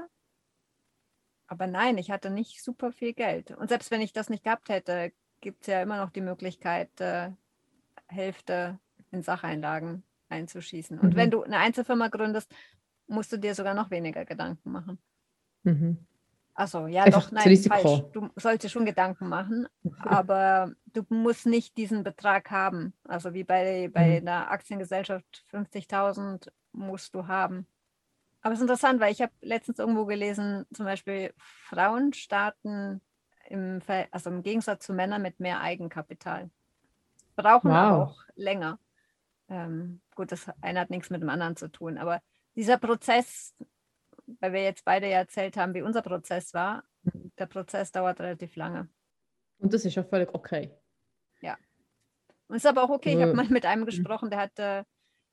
Aber 1.45 1.67
nein, 1.67 1.99
ich 1.99 2.09
hatte 2.09 2.31
nicht 2.31 2.63
super 2.63 2.91
viel 2.91 3.13
Geld. 3.13 3.51
Und 3.51 3.69
selbst 3.69 3.91
wenn 3.91 4.01
ich 4.01 4.13
das 4.13 4.31
nicht 4.31 4.43
gehabt 4.43 4.69
hätte, 4.69 5.11
gibt 5.41 5.61
es 5.61 5.67
ja 5.67 5.79
immer 5.79 5.97
noch 5.97 6.09
die 6.09 6.21
Möglichkeit, 6.21 6.89
äh, 6.99 7.29
Hälfte 8.07 8.79
in 9.11 9.21
Sacheinlagen 9.21 10.01
einzuschießen. 10.29 10.97
Und 10.97 11.13
mhm. 11.13 11.15
wenn 11.15 11.29
du 11.29 11.43
eine 11.43 11.57
Einzelfirma 11.57 12.07
gründest, 12.07 12.51
musst 13.05 13.31
du 13.31 13.37
dir 13.37 13.53
sogar 13.53 13.75
noch 13.75 13.91
weniger 13.91 14.25
Gedanken 14.25 14.71
machen. 14.71 14.97
Mhm. 15.61 15.99
Also 16.55 16.87
ja, 16.87 17.03
Einfach 17.03 17.25
doch, 17.25 17.31
nein, 17.31 17.57
falsch. 17.57 18.01
Du 18.11 18.29
solltest 18.37 18.73
schon 18.73 18.85
Gedanken 18.85 19.29
machen, 19.29 19.67
aber 19.99 20.73
du 20.85 21.03
musst 21.09 21.45
nicht 21.45 21.77
diesen 21.77 22.03
Betrag 22.03 22.49
haben. 22.49 22.95
Also 23.03 23.35
wie 23.35 23.43
bei, 23.43 23.87
bei 23.93 24.19
mhm. 24.19 24.27
einer 24.27 24.49
Aktiengesellschaft 24.49 25.45
50.000 25.51 26.49
musst 26.71 27.13
du 27.13 27.27
haben. 27.27 27.67
Aber 28.43 28.53
es 28.53 28.59
ist 28.59 28.63
interessant, 28.63 28.99
weil 28.99 29.13
ich 29.13 29.21
habe 29.21 29.31
letztens 29.41 29.79
irgendwo 29.79 30.05
gelesen, 30.05 30.65
zum 30.73 30.85
Beispiel 30.85 31.33
Frauen 31.37 32.11
starten 32.11 33.01
im, 33.47 33.81
also 34.11 34.29
im 34.29 34.43
Gegensatz 34.43 34.85
zu 34.85 34.93
Männern 34.93 35.21
mit 35.21 35.39
mehr 35.39 35.61
Eigenkapital. 35.61 36.51
Brauchen 37.37 37.69
wow. 37.69 37.75
aber 37.75 38.03
auch 38.03 38.23
länger. 38.35 38.79
Ähm, 39.47 40.01
gut, 40.13 40.33
das 40.33 40.51
eine 40.61 40.81
hat 40.81 40.89
nichts 40.89 41.09
mit 41.09 41.21
dem 41.21 41.29
anderen 41.29 41.55
zu 41.55 41.69
tun, 41.71 41.97
aber 41.97 42.21
dieser 42.55 42.77
Prozess, 42.77 43.55
weil 44.39 44.51
wir 44.51 44.63
jetzt 44.63 44.83
beide 44.83 45.07
ja 45.07 45.19
erzählt 45.19 45.55
haben, 45.55 45.73
wie 45.73 45.81
unser 45.81 46.01
Prozess 46.01 46.53
war, 46.53 46.83
der 47.39 47.45
Prozess 47.45 47.91
dauert 47.93 48.19
relativ 48.19 48.57
lange. 48.57 48.89
Und 49.57 49.73
das 49.73 49.85
ist 49.85 49.95
ja 49.95 50.03
völlig 50.03 50.33
okay. 50.33 50.69
Ja. 51.39 51.57
Und 52.47 52.57
es 52.57 52.65
ist 52.65 52.69
aber 52.69 52.83
auch 52.83 52.89
okay. 52.89 53.15
Ich 53.15 53.21
habe 53.21 53.33
mal 53.33 53.47
mit 53.47 53.65
einem 53.65 53.85
gesprochen, 53.85 54.29
der 54.29 54.39
hatte, 54.39 54.85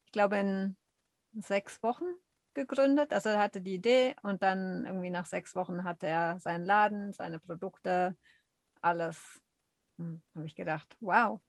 ich 0.06 0.12
glaube, 0.12 0.38
in 0.38 0.76
sechs 1.32 1.82
Wochen 1.82 2.04
gegründet. 2.54 3.12
Also 3.12 3.30
er 3.30 3.38
hatte 3.38 3.60
die 3.60 3.74
Idee 3.74 4.14
und 4.22 4.42
dann 4.42 4.84
irgendwie 4.86 5.10
nach 5.10 5.26
sechs 5.26 5.54
Wochen 5.54 5.84
hatte 5.84 6.06
er 6.06 6.38
seinen 6.40 6.64
Laden, 6.64 7.12
seine 7.12 7.38
Produkte, 7.38 8.16
alles. 8.80 9.40
Hm, 9.98 10.22
habe 10.34 10.46
ich 10.46 10.54
gedacht, 10.54 10.96
wow, 11.00 11.40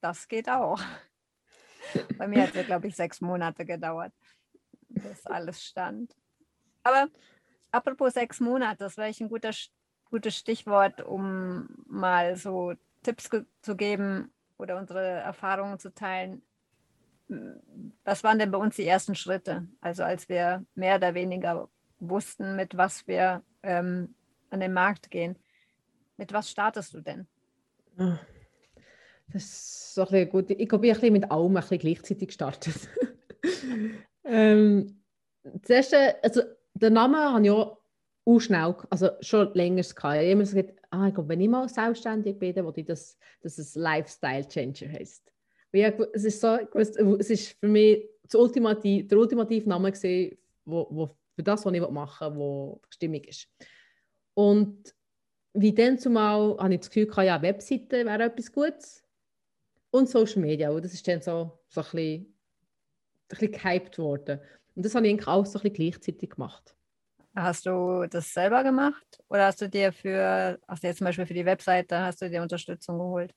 das 0.00 0.28
geht 0.28 0.48
auch. 0.48 0.80
Bei 2.18 2.26
mir 2.28 2.42
hat 2.42 2.54
es, 2.54 2.66
glaube 2.66 2.88
ich, 2.88 2.96
sechs 2.96 3.20
Monate 3.20 3.64
gedauert, 3.64 4.12
bis 4.88 5.26
alles 5.26 5.62
stand. 5.62 6.14
Aber 6.82 7.08
apropos 7.70 8.14
sechs 8.14 8.40
Monate, 8.40 8.78
das 8.78 8.96
wäre 8.96 9.12
ein 9.18 9.28
guter, 9.28 9.52
gutes 10.10 10.36
Stichwort, 10.36 11.02
um 11.02 11.68
mal 11.86 12.36
so 12.36 12.74
Tipps 13.02 13.30
zu 13.62 13.76
geben, 13.76 14.32
oder 14.58 14.78
unsere 14.78 15.04
Erfahrungen 15.04 15.78
zu 15.78 15.92
teilen. 15.92 16.42
Was 17.28 18.22
waren 18.22 18.38
denn 18.38 18.50
bei 18.50 18.58
uns 18.58 18.76
die 18.76 18.86
ersten 18.86 19.14
Schritte? 19.14 19.66
Also 19.80 20.04
als 20.04 20.28
wir 20.28 20.64
mehr 20.74 20.96
oder 20.96 21.14
weniger 21.14 21.68
wussten, 21.98 22.56
mit 22.56 22.76
was 22.76 23.06
wir 23.06 23.42
ähm, 23.62 24.14
an 24.50 24.60
den 24.60 24.72
Markt 24.72 25.10
gehen. 25.10 25.36
Mit 26.16 26.32
was 26.32 26.50
startest 26.50 26.94
du 26.94 27.00
denn? 27.00 27.26
Ah, 27.98 28.18
das 29.32 29.42
ist 29.42 29.94
so 29.94 30.06
ein 30.06 30.28
gut. 30.28 30.50
Ich 30.50 30.68
glaube, 30.68 30.86
ich 30.86 30.94
habe 30.94 31.10
mit 31.10 31.30
allem 31.30 31.56
ein 31.56 31.60
bisschen 31.60 31.78
gleichzeitig 31.78 32.28
gestartet. 32.28 32.88
ähm, 34.24 35.02
das 35.42 35.70
erste, 35.70 36.22
also 36.22 36.42
den 36.74 36.92
Namen 36.92 37.16
habe 37.16 37.44
ich 37.44 37.50
auch 37.50 38.40
schnell, 38.40 38.74
also 38.90 39.10
schon 39.20 39.52
länger 39.54 39.82
gehabt. 39.82 39.96
Ich 39.96 40.04
habe 40.04 40.24
immer 40.24 40.42
gesagt, 40.42 40.74
ah, 40.90 41.08
ich 41.08 41.14
glaube, 41.14 41.28
wenn 41.28 41.40
ich 41.40 41.48
mal 41.48 41.68
selbstständig 41.68 42.38
bin, 42.38 42.54
dann 42.54 42.72
ich, 42.74 42.84
dass, 42.84 43.18
dass 43.40 43.58
es 43.58 43.74
Lifestyle 43.74 44.46
Changer 44.46 45.00
heisst. 45.74 46.00
es 46.12 46.24
ist 46.24 46.40
so, 46.40 46.58
es 46.74 47.30
ist 47.30 47.58
für 47.58 47.68
mich 47.68 48.08
das 48.22 48.34
Ultimativ, 48.34 49.08
der 49.08 49.18
ultimative 49.18 49.68
Name 49.68 49.92
gesehen, 49.92 50.36
wo, 50.64 50.86
wo 50.90 51.16
für 51.34 51.42
das, 51.42 51.64
was 51.64 51.72
ich 51.72 51.88
machen 51.88 52.34
will, 52.34 52.38
wo 52.38 52.80
stimmig 52.90 53.28
ist. 53.28 53.48
Und 54.34 54.94
wie 55.54 55.74
dann 55.74 55.98
zumal 55.98 56.56
habe 56.58 56.74
ich 56.74 56.80
das 56.80 56.90
Gefühl, 56.90 57.24
ja, 57.24 57.40
Webseite 57.40 58.04
wäre 58.04 58.24
etwas 58.24 58.52
Gutes 58.52 59.04
und 59.90 60.08
Social 60.08 60.42
Media. 60.42 60.70
Und 60.70 60.84
das 60.84 60.92
ist 60.92 61.06
dann 61.08 61.22
so, 61.22 61.58
so 61.68 61.80
ein, 61.80 61.84
bisschen, 61.84 62.22
ein 62.24 62.34
bisschen 63.28 63.52
gehypt 63.52 63.98
worden. 63.98 64.40
Und 64.74 64.84
das 64.84 64.94
habe 64.94 65.06
ich 65.06 65.12
eigentlich 65.12 65.28
auch 65.28 65.46
so 65.46 65.58
ein 65.58 65.62
bisschen 65.62 65.90
gleichzeitig 65.90 66.30
gemacht. 66.30 66.74
Hast 67.34 67.66
du 67.66 68.06
das 68.08 68.32
selber 68.32 68.62
gemacht 68.64 69.22
oder 69.28 69.46
hast 69.46 69.60
du 69.60 69.68
dir 69.68 69.92
für, 69.92 70.58
du 70.66 70.86
jetzt 70.86 70.98
zum 70.98 71.06
Beispiel 71.06 71.26
für 71.26 71.34
die 71.34 71.44
Webseite, 71.44 71.98
hast 72.00 72.22
du 72.22 72.30
dir 72.30 72.42
Unterstützung 72.42 72.98
geholt? 72.98 73.34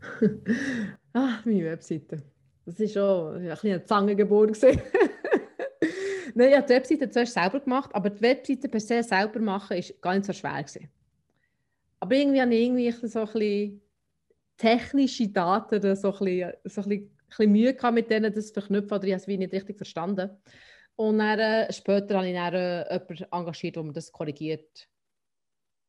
ah, 1.12 1.40
meine 1.44 1.64
Webseite. 1.64 2.22
Das 2.64 2.78
ist 2.78 2.94
schon 2.94 3.36
ein 3.36 3.48
bisschen 3.48 3.84
Zangengeburt 3.86 4.56
Nein, 6.34 6.50
ich 6.50 6.56
habe 6.56 6.66
die 6.66 6.74
Webseite 6.74 7.10
zuerst 7.10 7.34
selber 7.34 7.60
gemacht, 7.60 7.90
aber 7.92 8.10
die 8.10 8.20
Webseite 8.20 8.68
per 8.68 8.80
se 8.80 9.02
selber 9.02 9.40
machen 9.40 9.76
ist 9.76 10.00
gar 10.00 10.14
nicht 10.14 10.26
so 10.26 10.32
schwer 10.32 10.62
gewesen. 10.62 10.88
Aber 11.98 12.14
irgendwie 12.14 12.40
habe 12.40 12.54
ich 12.54 12.62
irgendwie 12.62 12.90
so 12.92 13.20
ein 13.20 13.26
bisschen 13.26 13.82
technische 14.56 15.28
Daten 15.28 15.96
so 15.96 16.12
ein 16.12 16.18
bisschen, 16.18 16.52
so 16.64 16.82
ein 16.82 16.88
bisschen, 16.88 16.90
ein 16.90 17.18
bisschen 17.28 17.52
Mühe 17.52 17.92
mit 17.92 18.10
denen, 18.10 18.32
das 18.32 18.48
zu 18.48 18.52
verknüpfen, 18.54 18.92
oder 18.92 19.04
ich 19.04 19.12
habe 19.12 19.20
es 19.20 19.26
nicht 19.26 19.52
richtig 19.52 19.76
verstanden. 19.76 20.30
Und 20.96 21.18
dann, 21.18 21.38
äh, 21.38 21.72
später 21.72 22.16
habe 22.16 22.28
ich 22.28 22.34
dann 22.34 22.54
äh, 22.54 22.92
jemanden 22.92 23.26
engagiert, 23.32 23.76
der 23.76 23.82
mir 23.82 23.92
das 23.92 24.12
korrigiert. 24.12 24.88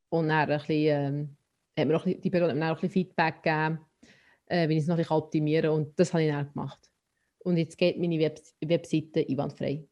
Und 0.10 0.30
dann 0.30 0.50
ein 0.50 0.58
bisschen, 0.58 0.76
ähm, 0.76 1.38
hat 1.78 1.88
mir 1.88 1.97
auch 1.97 2.06
die 2.06 2.30
Person 2.30 2.50
hat 2.50 2.58
mir 2.58 2.65
auch 2.65 2.69
ein 2.69 2.76
bisschen 2.76 2.91
Feedback 2.91 3.43
gegeben, 3.43 3.80
äh, 4.52 4.70
wie 4.70 4.78
ich 4.78 4.84
es 4.84 4.88
noch 4.88 4.98
ein 4.98 5.08
optimieren 5.08 5.72
Und 5.72 6.00
das 6.00 6.14
habe 6.14 6.24
ich 6.24 6.32
dann 6.32 6.52
gemacht. 6.52 6.92
Und 7.40 7.58
jetzt 7.58 7.78
geht 7.78 8.00
meine 8.00 8.20
Web 8.20 8.40
Webseite 8.64 9.26
einwandfrei. 9.28 9.88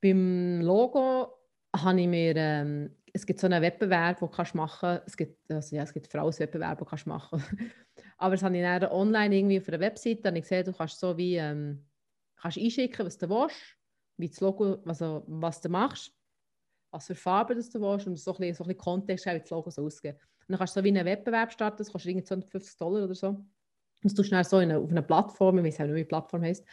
Beim 0.00 0.60
Logo 0.60 1.28
habe 1.76 2.00
ich 2.00 2.08
mir, 2.08 2.34
ähm, 2.36 2.96
es 3.12 3.24
gibt 3.26 3.40
so 3.40 3.46
einen 3.46 3.62
Wettbewerb, 3.62 4.18
den 4.18 4.28
du 4.28 4.56
machen 4.56 4.78
kannst. 4.80 5.06
Es 5.06 5.16
gibt, 5.16 5.50
also 5.50 5.76
ja, 5.76 5.82
es 5.82 5.92
gibt 5.92 6.08
Frauenwettbewerbe, 6.08 6.84
den 6.84 6.98
du 6.98 7.08
machen 7.08 7.42
Aber 8.18 8.34
das 8.34 8.42
habe 8.42 8.56
ich 8.56 8.62
dann 8.62 8.84
online 8.90 9.36
irgendwie 9.36 9.58
auf 9.58 9.68
einer 9.68 9.80
Webseite. 9.80 10.28
Und 10.28 10.36
ich 10.36 10.42
gesehen, 10.42 10.64
du 10.64 10.72
kannst 10.72 10.98
so 10.98 11.16
wie 11.16 11.36
ähm, 11.36 11.84
kannst 12.36 12.58
einschicken, 12.58 13.06
was 13.06 13.18
du 13.18 13.28
willst 13.28 13.78
wie 14.18 14.28
das 14.28 14.40
Logo, 14.40 14.78
also 14.84 15.22
was 15.26 15.60
du 15.60 15.68
machst, 15.68 16.12
was 16.90 17.06
für 17.06 17.14
Farben 17.14 17.56
du 17.56 17.80
willst 17.80 18.06
und 18.06 18.18
so 18.18 18.32
ein 18.32 18.38
bisschen, 18.38 18.54
so 18.54 18.64
ein 18.64 18.68
bisschen 18.68 18.78
Kontext, 18.78 19.26
wie 19.26 19.38
das 19.38 19.50
Logo 19.50 19.70
so 19.70 19.84
aussieht. 19.84 20.14
Und 20.14 20.48
dann 20.48 20.58
kannst 20.58 20.76
du 20.76 20.80
so 20.80 20.84
wie 20.84 20.88
einen 20.88 21.06
Wettbewerb 21.06 21.52
starten, 21.52 21.78
das 21.78 21.92
kostet 21.92 22.10
irgendwie 22.10 22.24
250 22.24 22.76
Dollar 22.76 23.04
oder 23.04 23.14
so. 23.14 23.44
Und 24.02 24.04
das 24.04 24.14
tust 24.14 24.30
du 24.30 24.36
dann 24.36 24.44
so 24.44 24.60
in 24.60 24.70
eine, 24.70 24.80
auf 24.80 24.90
einer 24.90 25.02
Plattform, 25.02 25.58
ich 25.58 25.64
weiß 25.64 25.78
nicht, 25.80 25.94
wie 25.94 25.98
die 25.98 26.04
Plattform 26.04 26.42
heisst. 26.42 26.64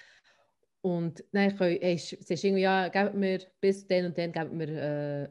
Und 0.82 1.24
dann 1.32 1.50
sagst 1.50 1.62
du 1.62 2.48
irgendwie, 2.48 2.62
ja, 2.62 2.88
gib 2.90 3.16
mir 3.16 3.42
bis 3.60 3.88
dann 3.88 4.06
und 4.06 4.18
dann 4.18 4.32
gib 4.32 4.52
mir 4.52 4.70
äh, 4.70 5.30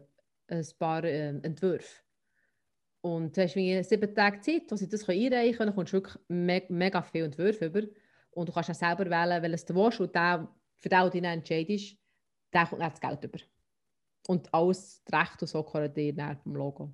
ein 0.49 0.67
paar 0.79 1.05
äh, 1.05 1.29
Entwürfe. 1.29 2.03
Und 3.03 3.37
du 3.37 3.43
hast 3.43 3.53
sieben 3.53 4.15
Tage 4.15 4.41
Zeit, 4.41 4.63
wo 4.71 4.77
sie 4.77 4.89
das 4.89 5.09
einreichen 5.09 5.57
können, 5.57 5.69
dann 5.69 5.75
kommst 5.77 5.93
du 5.93 5.99
wirklich 5.99 6.17
me 6.29 6.63
mega 6.69 7.03
viele 7.03 7.27
Entwürfe 7.27 7.67
über. 7.67 7.83
Und 8.31 8.49
du 8.49 8.53
kannst 8.53 8.71
auch 8.71 8.75
selber 8.75 9.05
wählen, 9.09 9.43
welches 9.43 9.65
du 9.67 9.75
willst. 9.75 10.01
Und 10.01 10.15
der, 10.15 10.49
für 10.79 10.89
den, 10.89 11.01
der 11.01 11.11
dich 11.11 11.23
entscheidest, 11.23 11.97
der 12.53 12.67
kommt 12.67 12.83
das 12.83 13.01
Geld 13.01 13.23
über. 13.25 13.39
Und 14.27 14.53
alles 14.53 15.03
Recht 15.13 15.41
und 15.43 15.49
so 15.49 15.63
korreliert 15.63 16.19
vom 16.43 16.57
Logo. 16.57 16.93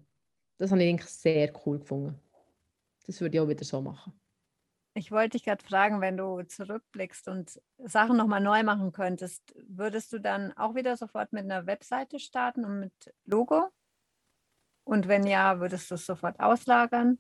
Das 0.58 0.70
habe 0.70 0.82
ich 0.82 0.90
eigentlich 0.90 1.10
sehr 1.10 1.52
cool 1.64 1.78
gefunden. 1.78 2.20
Das 3.06 3.20
würde 3.20 3.36
ich 3.36 3.40
auch 3.40 3.48
wieder 3.48 3.64
so 3.64 3.80
machen. 3.80 4.12
Ich 4.94 5.12
wollte 5.12 5.30
dich 5.30 5.44
gerade 5.44 5.64
fragen, 5.64 6.00
wenn 6.00 6.16
du 6.16 6.42
zurückblickst 6.42 7.28
und 7.28 7.60
Sachen 7.78 8.16
nochmal 8.16 8.40
neu 8.40 8.62
machen 8.62 8.92
könntest, 8.92 9.54
würdest 9.68 10.12
du 10.12 10.18
dann 10.18 10.52
auch 10.56 10.74
wieder 10.74 10.96
sofort 10.96 11.32
mit 11.32 11.44
einer 11.44 11.66
Webseite 11.66 12.18
starten 12.18 12.64
und 12.64 12.80
mit 12.80 13.14
Logo? 13.24 13.68
Und 14.84 15.06
wenn 15.06 15.26
ja, 15.26 15.60
würdest 15.60 15.90
du 15.90 15.94
es 15.94 16.06
sofort 16.06 16.40
auslagern? 16.40 17.18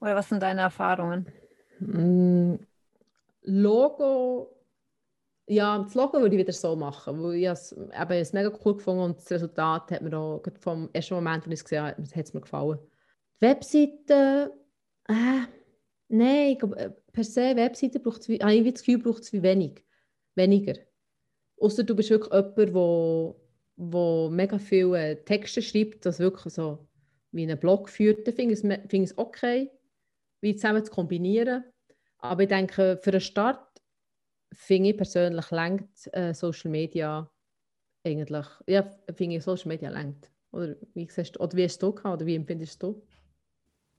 Oder 0.00 0.14
was 0.14 0.28
sind 0.28 0.42
deine 0.42 0.60
Erfahrungen? 0.60 1.32
Mm, 1.80 2.56
Logo 3.42 4.56
ja, 5.48 5.78
das 5.78 5.94
Logo 5.94 6.20
würde 6.20 6.34
ich 6.34 6.40
wieder 6.40 6.52
so 6.52 6.74
machen, 6.74 7.22
weil 7.22 7.36
ich 7.36 7.46
es, 7.46 7.72
eben, 7.72 8.12
es 8.12 8.32
mega 8.32 8.50
cool 8.64 8.76
gefunden 8.76 9.02
und 9.02 9.18
das 9.18 9.30
Resultat 9.30 9.92
hat 9.92 10.02
mir 10.02 10.16
auch 10.18 10.42
vom 10.60 10.90
ersten 10.92 11.14
Moment, 11.14 11.44
als 11.44 11.46
ich 11.46 11.52
es 11.60 11.64
gesehen 11.64 11.84
habe, 11.84 12.02
hat 12.02 12.24
es 12.24 12.34
mir 12.34 12.40
gefallen. 12.40 12.78
Die 13.40 13.46
Webseite, 13.46 14.52
äh, 15.08 15.46
nein, 16.08 16.52
ich 16.52 16.58
glaube, 16.58 16.76
äh, 16.76 16.90
per 17.12 17.24
se 17.24 17.56
Webseite 17.56 18.00
braucht 18.00 18.28
es, 18.28 18.40
habe 18.40 18.54
ich 18.54 18.72
das 18.72 18.82
Gefühl, 18.84 18.98
braucht 18.98 19.22
es 19.22 19.32
wie 19.32 19.42
wenig, 19.42 19.84
weniger. 20.34 20.74
Außer 21.60 21.84
du 21.84 21.94
bist 21.96 22.10
wirklich 22.10 22.32
jemand, 22.32 22.58
der 22.58 22.74
wo, 22.74 23.40
wo 23.76 24.28
mega 24.30 24.58
viele 24.58 25.24
Texte 25.24 25.62
schreibt, 25.62 26.04
das 26.04 26.18
wirklich 26.18 26.52
so 26.52 26.86
wie 27.32 27.42
einen 27.42 27.58
Blog 27.58 27.88
führt, 27.88 28.26
dann 28.26 28.34
finde 28.34 28.54
ich, 28.54 29.10
es, 29.10 29.18
okay, 29.18 29.70
wie 30.40 30.56
zusammen 30.56 30.84
zu 30.84 30.92
kombinieren. 30.92 31.64
Aber 32.18 32.42
ich 32.42 32.48
denke, 32.48 32.98
für 33.02 33.10
einen 33.10 33.20
Start 33.20 33.82
finde 34.52 34.90
ich 34.90 34.96
persönlich 34.96 35.50
lenkt 35.50 36.08
äh, 36.12 36.32
Social 36.32 36.70
Media 36.70 37.30
eigentlich, 38.04 38.46
ja, 38.66 38.88
finde 39.14 39.36
ich 39.36 39.42
Social 39.42 39.68
Media 39.68 39.90
lenkt. 39.90 40.30
Oder 40.52 40.76
wie 40.94 41.08
siehst 41.10 41.36
du, 41.36 41.40
oder 41.40 41.56
wie 41.56 41.64
hast 41.64 41.82
du 41.82 41.88
oder 41.88 42.24
wie 42.24 42.36
empfindest 42.36 42.82
du? 42.82 43.02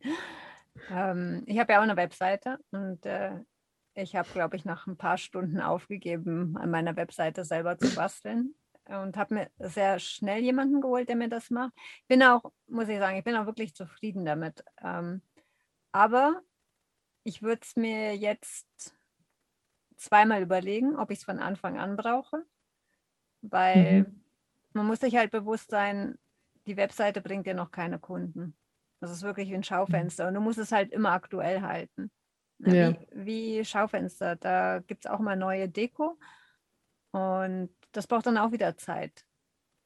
Ähm, 0.90 1.44
ich 1.46 1.60
habe 1.60 1.74
ja 1.74 1.80
auch 1.80 1.84
eine 1.84 1.98
Webseite 1.98 2.60
und 2.72 3.06
äh, 3.06 3.32
ich 3.94 4.16
habe, 4.16 4.30
glaube 4.30 4.56
ich, 4.56 4.66
nach 4.66 4.88
ein 4.88 4.98
paar 4.98 5.18
Stunden 5.18 5.60
aufgegeben, 5.60 6.56
an 6.58 6.70
meiner 6.70 6.96
Webseite 6.96 7.44
selber 7.44 7.78
zu 7.78 7.94
basteln 7.96 8.54
und 8.86 9.18
habe 9.18 9.34
mir 9.34 9.52
sehr 9.60 10.00
schnell 10.00 10.42
jemanden 10.42 10.82
geholt, 10.82 11.10
der 11.10 11.16
mir 11.16 11.30
das 11.30 11.50
macht. 11.50 11.74
Ich 12.02 12.08
bin 12.08 12.24
auch, 12.24 12.52
muss 12.68 12.88
ich 12.88 13.00
sagen, 13.00 13.18
ich 13.18 13.24
bin 13.24 13.36
auch 13.36 13.46
wirklich 13.46 13.76
zufrieden 13.76 14.24
damit. 14.26 14.64
Ähm, 14.84 15.22
aber 15.92 16.42
ich 17.24 17.42
würde 17.42 17.62
es 17.64 17.76
mir 17.76 18.16
jetzt 18.16 18.96
zweimal 19.98 20.42
überlegen, 20.42 20.96
ob 20.96 21.12
ich 21.12 21.20
es 21.20 21.26
von 21.26 21.40
Anfang 21.40 21.80
an 21.80 21.98
brauche, 21.98 22.46
weil 23.42 24.04
mhm. 24.04 24.24
man 24.74 24.86
muss 24.86 25.00
sich 25.00 25.16
halt 25.16 25.32
bewusst 25.32 25.72
sein, 25.72 26.18
die 26.68 26.78
Webseite 26.78 27.22
bringt 27.22 27.48
dir 27.48 27.56
noch 27.56 27.72
keine 27.72 28.00
Kunden. 28.00 28.56
Das 29.00 29.12
ist 29.12 29.24
wirklich 29.24 29.50
wie 29.50 29.56
ein 29.56 29.64
Schaufenster 29.64 30.28
und 30.28 30.34
du 30.34 30.42
musst 30.42 30.58
es 30.58 30.72
halt 30.72 30.92
immer 30.92 31.12
aktuell 31.12 31.62
halten. 31.62 32.12
Ja. 32.60 32.92
Wie, 33.12 33.60
wie, 33.60 33.66
Schaufenster, 33.66 34.36
da 34.36 34.80
gibt 34.80 35.06
es 35.06 35.12
auch 35.12 35.20
mal 35.20 35.36
neue 35.36 35.70
Deko 35.70 36.18
und 37.12 37.70
das 37.92 38.08
braucht 38.08 38.26
dann 38.26 38.38
auch 38.38 38.52
wieder 38.52 38.78
Zeit. 38.78 39.26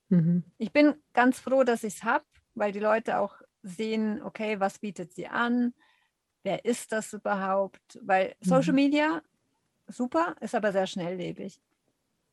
Mhm. 0.09 0.43
Ich 0.57 0.71
bin 0.71 0.95
ganz 1.13 1.39
froh, 1.39 1.63
dass 1.63 1.83
ich 1.83 1.95
es 1.95 2.03
habe, 2.03 2.25
weil 2.53 2.71
die 2.71 2.79
Leute 2.79 3.17
auch 3.17 3.41
sehen, 3.63 4.21
okay, 4.21 4.59
was 4.59 4.79
bietet 4.79 5.13
sie 5.13 5.27
an, 5.27 5.73
wer 6.43 6.65
ist 6.65 6.91
das 6.91 7.13
überhaupt, 7.13 7.99
weil 8.01 8.35
Social 8.41 8.71
mhm. 8.71 8.75
Media 8.75 9.21
super, 9.87 10.35
ist 10.39 10.55
aber 10.55 10.71
sehr 10.71 10.87
schnelllebig. 10.87 11.61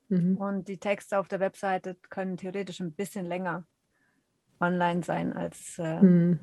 Mhm. 0.09 0.37
Und 0.37 0.69
die 0.69 0.79
Texte 0.79 1.19
auf 1.19 1.29
der 1.29 1.41
Webseite 1.41 1.97
können 2.09 2.37
theoretisch 2.37 2.81
ein 2.81 2.93
bisschen 2.93 3.27
länger 3.27 3.67
online 4.61 5.03
sein 5.03 5.33
als 5.33 5.79
äh, 5.79 6.01
mhm. 6.01 6.41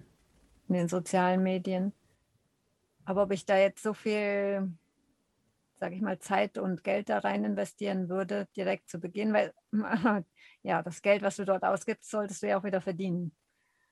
In 0.68 0.76
den 0.76 0.88
sozialen 0.88 1.44
Medien. 1.44 1.94
Aber 3.06 3.24
ob 3.24 3.32
ich 3.32 3.46
da 3.46 3.58
jetzt 3.58 3.84
so 3.84 3.94
viel, 3.94 4.72
sage 5.80 5.96
ich 5.96 6.02
mal, 6.02 6.20
Zeit 6.20 6.58
und 6.58 6.84
Geld 6.84 7.10
da 7.10 7.20
rein 7.20 7.44
investieren 7.44 8.10
würde, 8.10 8.48
direkt 8.56 8.90
zu 8.90 9.00
Beginn, 9.00 9.34
weil 9.34 9.54
ja, 10.64 10.82
das 10.82 11.02
Geld, 11.02 11.22
was 11.22 11.36
du 11.36 11.46
dort 11.46 11.64
ausgibst, 11.64 12.10
solltest 12.10 12.42
du 12.42 12.48
ja 12.48 12.58
auch 12.58 12.64
wieder 12.64 12.82
verdienen. 12.82 13.32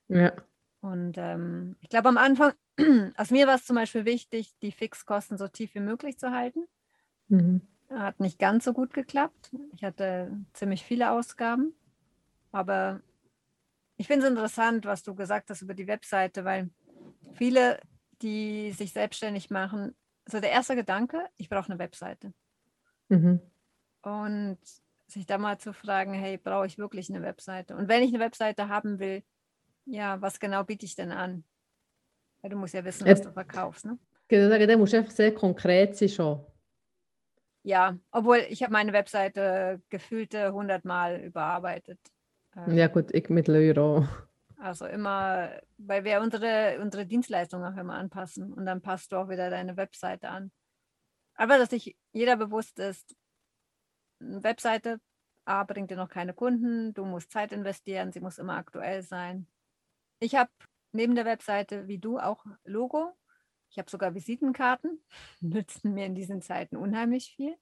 Ja. 0.08 0.34
Und 0.82 1.18
ähm, 1.18 1.78
ich 1.80 1.90
glaube, 1.90 2.10
am 2.10 2.18
Anfang, 2.18 2.54
also 3.16 3.34
mir 3.34 3.48
war 3.48 3.56
es 3.56 3.66
zum 3.66 3.76
Beispiel 3.76 4.06
wichtig, 4.06 4.54
die 4.62 4.72
Fixkosten 4.72 5.38
so 5.38 5.48
tief 5.48 5.76
wie 5.76 5.80
möglich 5.80 6.18
zu 6.18 6.32
halten. 6.32 6.66
Mhm. 7.30 7.62
Hat 7.90 8.20
nicht 8.20 8.40
ganz 8.40 8.66
so 8.66 8.74
gut 8.74 8.94
geklappt. 8.94 9.52
Ich 9.76 9.84
hatte 9.84 10.32
ziemlich 10.54 10.84
viele 10.84 11.12
Ausgaben. 11.12 11.74
Aber 12.52 13.02
ich 14.04 14.08
finde 14.08 14.26
es 14.26 14.32
interessant, 14.32 14.84
was 14.84 15.02
du 15.02 15.16
gesagt 15.16 15.50
hast 15.50 15.62
über 15.62 15.74
die 15.74 15.88
Webseite, 15.88 16.44
weil 16.44 16.70
viele, 17.36 17.80
die 18.22 18.74
sich 18.74 18.92
selbstständig 18.92 19.50
machen, 19.50 19.96
so 20.26 20.42
der 20.42 20.52
erste 20.52 20.76
Gedanke, 20.76 21.26
ich 21.38 21.48
brauche 21.48 21.72
eine 21.72 21.80
Webseite. 21.80 22.34
Mhm. 23.08 23.40
Und 24.02 24.60
sich 25.08 25.26
da 25.26 25.38
mal 25.38 25.58
zu 25.58 25.72
fragen, 25.72 26.12
hey, 26.12 26.38
brauche 26.38 26.66
ich 26.66 26.78
wirklich 26.78 27.10
eine 27.10 27.22
Webseite? 27.22 27.78
Und 27.78 27.88
wenn 27.88 28.04
ich 28.04 28.14
eine 28.14 28.22
Webseite 28.22 28.68
haben 28.68 29.00
will, 29.00 29.24
ja, 29.86 30.20
was 30.22 30.42
genau 30.42 30.66
biete 30.66 30.86
ich 30.86 30.96
denn 30.96 31.14
an? 31.14 31.46
Weil 32.42 32.50
du 32.50 32.58
musst 32.58 32.74
ja 32.74 32.84
wissen, 32.84 33.08
was 33.08 33.22
du 33.22 33.32
verkaufst, 33.32 33.86
ne? 33.86 33.98
Sagen, 34.30 34.68
da 34.68 34.76
musst 34.76 34.92
du 34.92 34.98
einfach 34.98 35.14
sehr 35.14 35.34
konkret 35.34 35.96
sein 35.96 36.10
schon. 36.10 36.46
Ja, 37.62 37.98
obwohl 38.12 38.40
ich 38.50 38.64
habe 38.64 38.74
meine 38.74 38.92
Webseite 38.92 39.82
gefühlte 39.88 40.48
100 40.48 40.84
Mal 40.84 41.22
überarbeitet. 41.22 42.00
Ähm, 42.56 42.78
Ja 42.78 42.88
gut, 42.88 43.14
ich 43.14 43.30
mit 43.30 43.50
Euro. 43.50 44.08
Also 44.58 44.86
immer, 44.86 45.50
weil 45.78 46.04
wir 46.06 46.22
unsere, 46.22 46.80
unsere 46.80 47.06
Dienstleistung 47.06 47.64
auch 47.64 47.76
immer 47.76 47.96
anpassen 47.96 48.54
und 48.54 48.66
dann 48.66 48.82
passt 48.82 49.12
du 49.12 49.18
auch 49.18 49.30
wieder 49.30 49.50
deine 49.50 49.76
Webseite 49.76 50.30
an. 50.30 50.52
Aber 51.36 51.58
dass 51.58 51.72
sich 51.72 51.98
jeder 52.12 52.38
bewusst 52.38 52.80
ist, 52.80 53.16
eine 54.22 54.44
Webseite 54.44 55.00
A 55.46 55.64
bringt 55.66 55.92
dir 55.92 55.98
noch 55.98 56.10
keine 56.10 56.34
Kunden, 56.34 56.94
du 56.94 57.04
musst 57.04 57.32
Zeit 57.32 57.52
investieren, 57.52 58.12
sie 58.14 58.22
muss 58.22 58.38
immer 58.38 58.56
aktuell 58.56 59.04
sein. 59.04 59.48
Ich 60.20 60.36
habe 60.36 60.52
neben 60.94 61.16
der 61.16 61.26
Webseite 61.26 61.88
wie 61.88 62.00
du 62.00 62.18
auch 62.20 62.46
Logo. 62.64 63.12
Ich 63.70 63.78
habe 63.78 63.90
sogar 63.90 64.14
Visitenkarten, 64.14 65.04
nützen 65.42 65.94
mir 65.94 66.06
in 66.06 66.16
diesen 66.16 66.42
Zeiten 66.42 66.78
unheimlich 66.78 67.34
viel. 67.36 67.58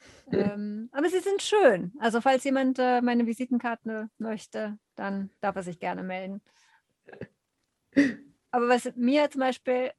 Ähm, 0.32 0.88
aber 0.92 1.08
sie 1.08 1.20
sind 1.20 1.40
schön. 1.40 1.92
Also 2.00 2.20
falls 2.20 2.42
jemand 2.42 2.80
äh, 2.80 3.00
meine 3.00 3.26
Visitenkarte 3.26 4.10
möchte, 4.18 4.76
dann 4.96 5.30
darf 5.40 5.54
er 5.54 5.62
sich 5.62 5.78
gerne 5.78 6.02
melden. 6.02 6.42
Aber 8.50 8.68
was 8.68 8.90
mir 8.96 9.30
zum 9.30 9.40
Beispiel 9.40 9.92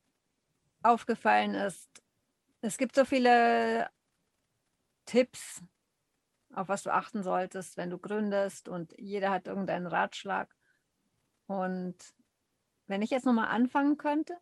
aufgefallen 0.84 1.56
ist, 1.56 1.90
es 2.62 2.78
gibt 2.78 2.96
so 2.96 3.06
viele 3.06 3.90
Tipps, 5.06 5.64
auf 6.54 6.68
was 6.68 6.84
du 6.84 6.94
achten 6.94 7.24
solltest, 7.24 7.78
wenn 7.78 7.90
du 7.90 7.98
gründest 7.98 8.68
und 8.68 8.94
jeder 8.98 9.32
hat 9.32 9.48
irgendeinen 9.48 9.88
Ratschlag. 9.88 10.54
Und 11.46 11.96
wenn 12.88 13.02
ich 13.02 13.10
jetzt 13.10 13.26
nochmal 13.26 13.48
anfangen 13.48 13.98
könnte, 13.98 14.38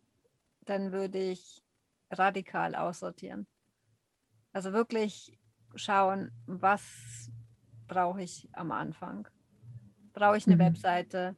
dann 0.60 0.92
würde 0.92 1.18
ich 1.18 1.62
radikal 2.10 2.74
aussortieren. 2.74 3.46
Also 4.52 4.72
wirklich 4.72 5.38
schauen, 5.76 6.30
was 6.46 7.30
brauche 7.88 8.22
ich 8.22 8.48
am 8.52 8.72
Anfang. 8.72 9.28
Brauche 10.12 10.36
ich 10.38 10.46
eine 10.46 10.56
Mhm. 10.56 10.60
Webseite? 10.60 11.36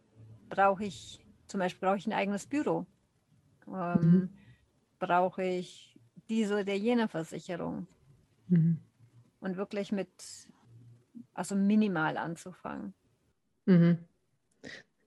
Brauche 0.48 0.84
ich, 0.84 1.26
zum 1.46 1.60
Beispiel 1.60 1.86
brauche 1.88 1.98
ich 1.98 2.06
ein 2.06 2.12
eigenes 2.12 2.46
Büro? 2.46 2.86
Ähm, 3.68 4.02
Mhm. 4.02 4.30
Brauche 4.98 5.44
ich 5.44 5.98
diese 6.28 6.60
oder 6.60 6.74
jene 6.74 7.08
Versicherung? 7.08 7.86
Mhm. 8.48 8.78
Und 9.40 9.56
wirklich 9.56 9.92
mit, 9.92 10.10
also 11.34 11.54
minimal 11.54 12.16
anzufangen. 12.16 12.94
Mhm. 13.66 13.98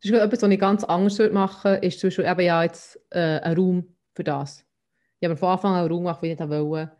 Das 0.01 0.11
ist 0.11 0.17
etwas, 0.17 0.41
was 0.41 0.49
ich 0.49 0.59
ganz 0.59 0.83
anders 0.83 1.19
würde 1.19 1.33
machen 1.33 1.75
ist 1.83 1.99
zum 1.99 2.07
Beispiel 2.07 2.25
eben 2.25 2.41
ja 2.41 2.63
jetzt 2.63 2.99
äh, 3.11 3.39
ein 3.39 3.55
Raum 3.55 3.95
für 4.15 4.23
das. 4.23 4.65
Ich 5.19 5.25
habe 5.29 5.37
von 5.37 5.49
Anfang 5.49 5.73
an 5.73 5.79
einen 5.81 5.89
Raum 5.91 5.99
gemacht, 6.03 6.23
den 6.23 6.31
ich 6.31 6.39
nicht 6.39 6.49
wollte. 6.49 6.91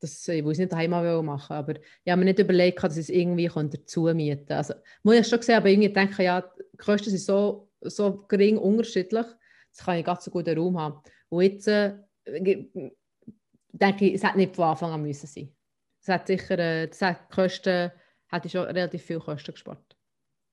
Das, 0.00 0.28
ich 0.28 0.44
wollte 0.44 0.52
es 0.52 0.58
nicht 0.58 0.72
daheim 0.72 0.90
machen, 1.24 1.52
aber 1.52 1.74
ich 1.76 2.10
habe 2.10 2.20
mir 2.20 2.26
nicht 2.26 2.38
überlegt, 2.38 2.82
dass 2.82 2.96
ich 2.96 3.04
es 3.04 3.08
irgendwie 3.08 3.48
dazu 3.48 4.02
mieten 4.02 4.38
könnte. 4.38 4.56
Also, 4.56 4.74
muss 5.02 5.16
ich 5.16 5.26
schon 5.26 5.40
gesehen, 5.40 5.56
aber 5.56 5.68
irgendwie 5.68 5.92
denke 5.92 6.22
ja, 6.22 6.40
die 6.40 6.76
Kosten 6.76 7.10
sind 7.10 7.20
so, 7.20 7.68
so 7.80 8.24
gering 8.28 8.58
unterschiedlich, 8.58 9.26
das 9.70 9.84
kann 9.84 9.98
ich 9.98 10.04
ganz 10.04 10.24
so 10.24 10.30
gut 10.30 10.48
einen 10.48 10.58
Raum 10.58 10.78
haben. 10.78 11.00
Und 11.28 11.42
jetzt 11.42 11.66
äh, 11.68 11.94
denke 12.24 14.04
ich, 14.04 14.14
es 14.14 14.22
hätte 14.22 14.38
nicht 14.38 14.54
von 14.54 14.66
Anfang 14.66 14.92
an 14.92 15.02
müssen 15.02 15.26
sein. 15.26 15.52
Es 16.00 16.08
hat 16.08 16.26
sicher, 16.26 16.58
äh, 16.58 16.88
das 16.88 17.02
hat 17.02 17.28
Kosten, 17.30 17.90
hätte 18.28 18.46
ich 18.46 18.52
schon 18.52 18.64
relativ 18.64 19.02
viel 19.02 19.18
Kosten 19.18 19.52
gespart. 19.52 19.96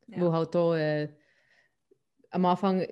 Ja. 0.08 0.22
Wo 0.22 0.32
halt 0.32 0.56
auch 0.56 0.76
äh, 0.76 1.10
am 2.32 2.46
Anfang 2.46 2.86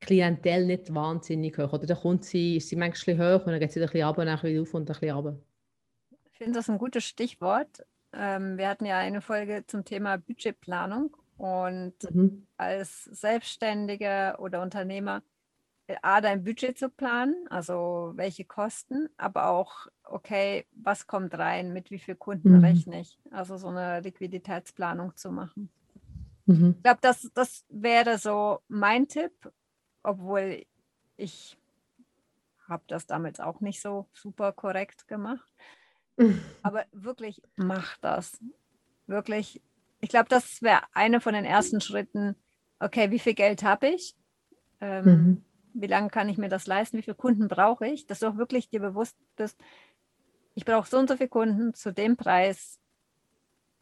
Klientel 0.00 0.66
nicht 0.66 0.92
wahnsinnig 0.94 1.56
hoch. 1.58 1.72
Oder 1.72 1.86
dann 1.86 1.98
kommt 1.98 2.24
sie, 2.24 2.56
ist 2.56 2.68
sie 2.68 2.76
manchmal 2.76 3.18
hoch 3.18 3.46
und 3.46 3.52
dann 3.52 3.60
geht 3.60 3.72
sie 3.72 3.80
ein 3.80 3.86
bisschen 3.86 4.06
runter, 4.06 4.20
und 4.22 4.26
dann 4.26 4.42
wieder 4.42 4.62
auf 4.62 4.74
und 4.74 4.82
ein 4.82 4.86
bisschen 4.86 5.10
runter. 5.10 5.38
Ich 6.40 6.44
finde 6.44 6.58
das 6.58 6.70
ein 6.70 6.78
gutes 6.78 7.04
Stichwort. 7.04 7.84
Ähm, 8.14 8.56
wir 8.56 8.70
hatten 8.70 8.86
ja 8.86 8.96
eine 8.96 9.20
Folge 9.20 9.64
zum 9.66 9.84
Thema 9.84 10.16
Budgetplanung 10.16 11.14
und 11.36 11.92
Mhm. 12.14 12.46
als 12.56 13.04
Selbstständiger 13.04 14.40
oder 14.40 14.62
Unternehmer 14.62 15.22
äh, 15.86 15.96
A, 16.00 16.22
dein 16.22 16.42
Budget 16.42 16.78
zu 16.78 16.88
planen, 16.88 17.46
also 17.50 18.12
welche 18.14 18.46
Kosten, 18.46 19.10
aber 19.18 19.50
auch, 19.50 19.86
okay, 20.02 20.64
was 20.72 21.06
kommt 21.06 21.36
rein, 21.36 21.74
mit 21.74 21.90
wie 21.90 21.98
vielen 21.98 22.18
Kunden 22.18 22.54
Mhm. 22.56 22.64
rechne 22.64 23.02
ich, 23.02 23.18
also 23.30 23.58
so 23.58 23.68
eine 23.68 24.00
Liquiditätsplanung 24.00 25.14
zu 25.16 25.30
machen. 25.32 25.70
Mhm. 26.46 26.72
Ich 26.78 26.82
glaube, 26.82 27.00
das, 27.02 27.30
das 27.34 27.66
wäre 27.68 28.16
so 28.16 28.60
mein 28.66 29.08
Tipp, 29.08 29.52
obwohl 30.02 30.64
ich 31.18 31.58
habe 32.66 32.84
das 32.86 33.06
damals 33.06 33.40
auch 33.40 33.60
nicht 33.60 33.82
so 33.82 34.08
super 34.14 34.52
korrekt 34.52 35.06
gemacht. 35.06 35.52
Aber 36.62 36.84
wirklich, 36.92 37.42
mach 37.56 37.96
das. 37.98 38.38
Wirklich, 39.06 39.60
ich 40.00 40.08
glaube, 40.08 40.28
das 40.28 40.62
wäre 40.62 40.82
einer 40.92 41.20
von 41.20 41.34
den 41.34 41.44
ersten 41.44 41.80
Schritten. 41.80 42.36
Okay, 42.78 43.10
wie 43.10 43.18
viel 43.18 43.34
Geld 43.34 43.62
habe 43.62 43.88
ich? 43.88 44.16
Ähm, 44.80 45.04
Mhm. 45.04 45.44
Wie 45.72 45.86
lange 45.86 46.08
kann 46.10 46.28
ich 46.28 46.36
mir 46.36 46.48
das 46.48 46.66
leisten? 46.66 46.98
Wie 46.98 47.02
viele 47.02 47.14
Kunden 47.14 47.46
brauche 47.46 47.86
ich? 47.86 48.04
Dass 48.06 48.18
du 48.18 48.26
auch 48.26 48.36
wirklich 48.36 48.70
dir 48.70 48.80
bewusst 48.80 49.16
bist, 49.36 49.56
ich 50.54 50.64
brauche 50.64 50.88
so 50.88 50.98
und 50.98 51.08
so 51.08 51.16
viele 51.16 51.28
Kunden 51.28 51.74
zu 51.74 51.92
dem 51.92 52.16
Preis, 52.16 52.80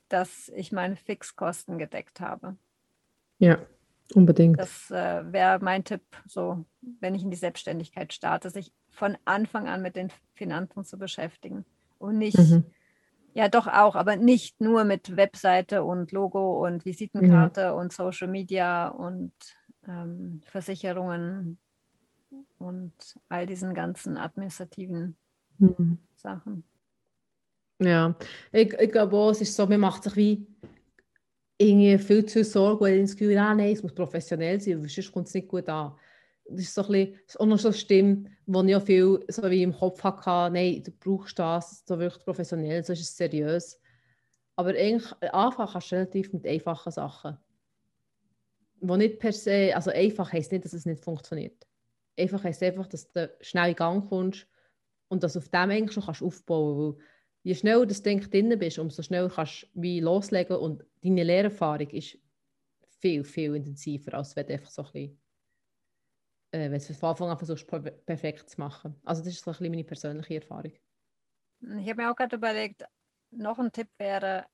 dass 0.08 0.50
ich 0.50 0.70
meine 0.70 0.96
Fixkosten 0.96 1.78
gedeckt 1.78 2.20
habe. 2.20 2.56
Ja, 3.38 3.58
unbedingt. 4.14 4.58
Das 4.58 4.90
äh, 4.90 5.32
wäre 5.32 5.60
mein 5.62 5.82
Tipp, 5.82 6.02
so 6.26 6.66
wenn 7.00 7.14
ich 7.14 7.22
in 7.22 7.30
die 7.30 7.36
Selbstständigkeit 7.36 8.12
starte, 8.12 8.50
sich 8.50 8.72
von 8.90 9.16
Anfang 9.24 9.66
an 9.66 9.80
mit 9.80 9.96
den 9.96 10.12
Finanzen 10.34 10.84
zu 10.84 10.98
beschäftigen 10.98 11.64
und 11.98 12.18
nicht, 12.18 12.36
Mhm. 12.38 12.64
ja 13.34 13.48
doch 13.48 13.66
auch, 13.66 13.94
aber 13.96 14.16
nicht 14.16 14.60
nur 14.60 14.84
mit 14.84 15.16
Webseite 15.16 15.84
und 15.84 16.12
Logo 16.12 16.64
und 16.66 16.84
Visitenkarte 16.84 17.74
und 17.74 17.92
Social 17.92 18.28
Media 18.28 18.88
und 18.88 19.32
ähm, 19.86 20.40
Versicherungen 20.46 21.58
und 22.58 22.92
all 23.28 23.46
diesen 23.46 23.74
ganzen 23.74 24.16
administrativen 24.16 25.16
Mhm. 25.58 25.98
Sachen. 26.14 26.64
Ja, 27.80 28.16
ich, 28.52 28.72
ich 28.72 28.90
glaube 28.92 29.16
auch, 29.16 29.30
es 29.30 29.40
ist 29.40 29.54
so, 29.54 29.66
man 29.66 29.80
macht 29.80 30.02
sich 30.04 30.16
wie 30.16 30.46
irgendwie 31.58 31.98
viel 31.98 32.24
zu 32.26 32.44
Sorgen, 32.44 32.80
weil 32.80 32.94
ich 32.96 33.02
das 33.02 33.16
Gefühl 33.16 33.38
ah, 33.38 33.54
nein, 33.54 33.72
es 33.72 33.82
muss 33.82 33.94
professionell 33.94 34.60
sein, 34.60 34.86
sonst 34.88 35.12
kommt 35.12 35.26
es 35.28 35.34
nicht 35.34 35.48
gut 35.48 35.68
an. 35.68 35.92
Das 36.48 36.60
ist 36.60 36.74
so 36.74 36.82
ein 36.82 36.88
bisschen, 36.88 37.18
das 37.26 37.36
auch 37.36 37.46
noch 37.46 37.58
so 37.58 37.68
eine 37.68 37.76
Stimme, 37.76 38.24
wo 38.46 38.62
ich 38.62 38.74
auch 38.74 38.82
viel 38.82 39.24
so 39.28 39.50
wie 39.50 39.62
im 39.62 39.74
Kopf 39.74 40.02
hatte, 40.02 40.52
nein, 40.52 40.82
du 40.82 40.90
brauchst 40.92 41.38
das, 41.38 41.84
so 41.86 41.98
wirklich 41.98 42.24
professionell, 42.24 42.82
so 42.82 42.92
ist 42.94 43.00
es 43.00 43.16
seriös. 43.16 43.78
Aber 44.56 44.70
eigentlich 44.70 45.12
anfangen 45.32 45.70
kannst 45.70 45.92
du 45.92 45.96
relativ 45.96 46.32
mit 46.32 46.46
einfachen 46.46 46.90
Sachen. 46.90 47.36
Wo 48.80 48.96
nicht 48.96 49.18
per 49.18 49.32
se, 49.32 49.72
also 49.74 49.90
einfach 49.90 50.32
heisst 50.32 50.50
nicht, 50.52 50.64
dass 50.64 50.72
es 50.72 50.86
nicht 50.86 51.04
funktioniert. 51.04 51.66
Einfach 52.18 52.42
heisst 52.42 52.62
einfach, 52.62 52.86
dass 52.86 53.12
du 53.12 53.30
schnell 53.40 53.70
in 53.70 53.76
Gang 53.76 54.08
kommst 54.08 54.46
und 55.08 55.22
dass 55.22 55.34
du 55.34 55.40
auf 55.40 55.48
dem 55.48 55.70
eigentlich 55.70 55.92
schon 55.92 56.04
kannst 56.04 56.22
aufbauen 56.22 56.94
kannst. 56.94 57.08
Je 57.42 57.54
schneller 57.54 57.86
du 57.86 57.94
Ding 57.94 58.20
drin 58.30 58.58
bist, 58.58 58.78
umso 58.78 59.02
schneller 59.02 59.30
kannst 59.30 59.62
du 59.74 59.82
wie 59.82 60.00
loslegen 60.00 60.56
und 60.56 60.84
deine 61.02 61.24
Lehrerfahrung 61.24 61.88
ist 61.90 62.18
viel, 62.98 63.24
viel 63.24 63.54
intensiver, 63.54 64.14
als 64.14 64.34
wenn 64.34 64.46
du 64.46 64.54
einfach 64.54 64.70
so 64.70 64.82
ein 64.82 64.92
bisschen, 64.92 65.18
äh, 66.50 66.70
wenn 66.70 66.72
du 66.72 66.76
es 66.76 66.98
von 66.98 67.10
Anfang 67.10 67.28
an 67.30 67.38
versuchst, 67.38 67.66
per- 67.66 67.80
perfekt 67.80 68.50
zu 68.50 68.60
machen. 68.60 68.94
Also 69.04 69.22
das 69.22 69.34
ist 69.34 69.44
so 69.44 69.50
ein 69.50 69.52
bisschen 69.52 69.70
meine 69.70 69.84
persönliche 69.84 70.36
Erfahrung. 70.36 70.72
Ich 71.60 71.88
habe 71.88 72.02
mir 72.02 72.10
auch 72.10 72.16
gerade 72.16 72.36
überlegt, 72.36 72.84
noch 73.30 73.58
ein 73.58 73.72
Tipp 73.72 73.88
wäre, 73.98 74.46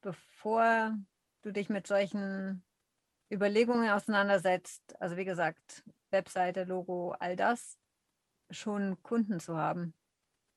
bevor 0.00 0.96
du 1.42 1.52
dich 1.52 1.68
mit 1.68 1.86
solchen 1.86 2.64
Überlegungen 3.32 3.90
auseinandersetzt, 3.90 5.00
also 5.00 5.16
wie 5.16 5.24
gesagt, 5.24 5.84
Webseite, 6.10 6.64
Logo, 6.64 7.12
all 7.18 7.36
das, 7.36 7.78
schon 8.50 9.02
Kunden 9.02 9.40
zu 9.40 9.56
haben. 9.56 9.94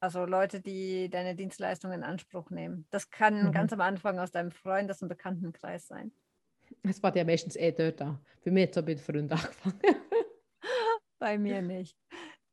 Also 0.01 0.25
Leute, 0.25 0.61
die 0.61 1.09
deine 1.09 1.35
Dienstleistung 1.35 1.91
in 1.91 2.03
Anspruch 2.03 2.49
nehmen. 2.49 2.85
Das 2.91 3.09
kann 3.09 3.45
Mhm. 3.47 3.51
ganz 3.53 3.73
am 3.73 3.81
Anfang 3.81 4.19
aus 4.19 4.31
deinem 4.31 4.51
Freundes- 4.51 5.01
und 5.01 5.07
Bekanntenkreis 5.07 5.87
sein. 5.87 6.11
Es 6.83 7.01
war 7.01 7.15
ja 7.15 7.23
meistens 7.23 7.55
eh 7.55 7.71
dort 7.71 8.01
an. 8.01 8.19
Bei 8.43 8.51
mir 8.51 8.63
hat 8.63 8.71
es 8.71 8.77
auch 8.77 8.81
bei 8.85 8.93
den 8.93 8.99
Freunden 9.03 9.31
angefangen. 9.31 9.79
Bei 11.19 11.37
mir 11.37 11.61
nicht. 11.61 11.97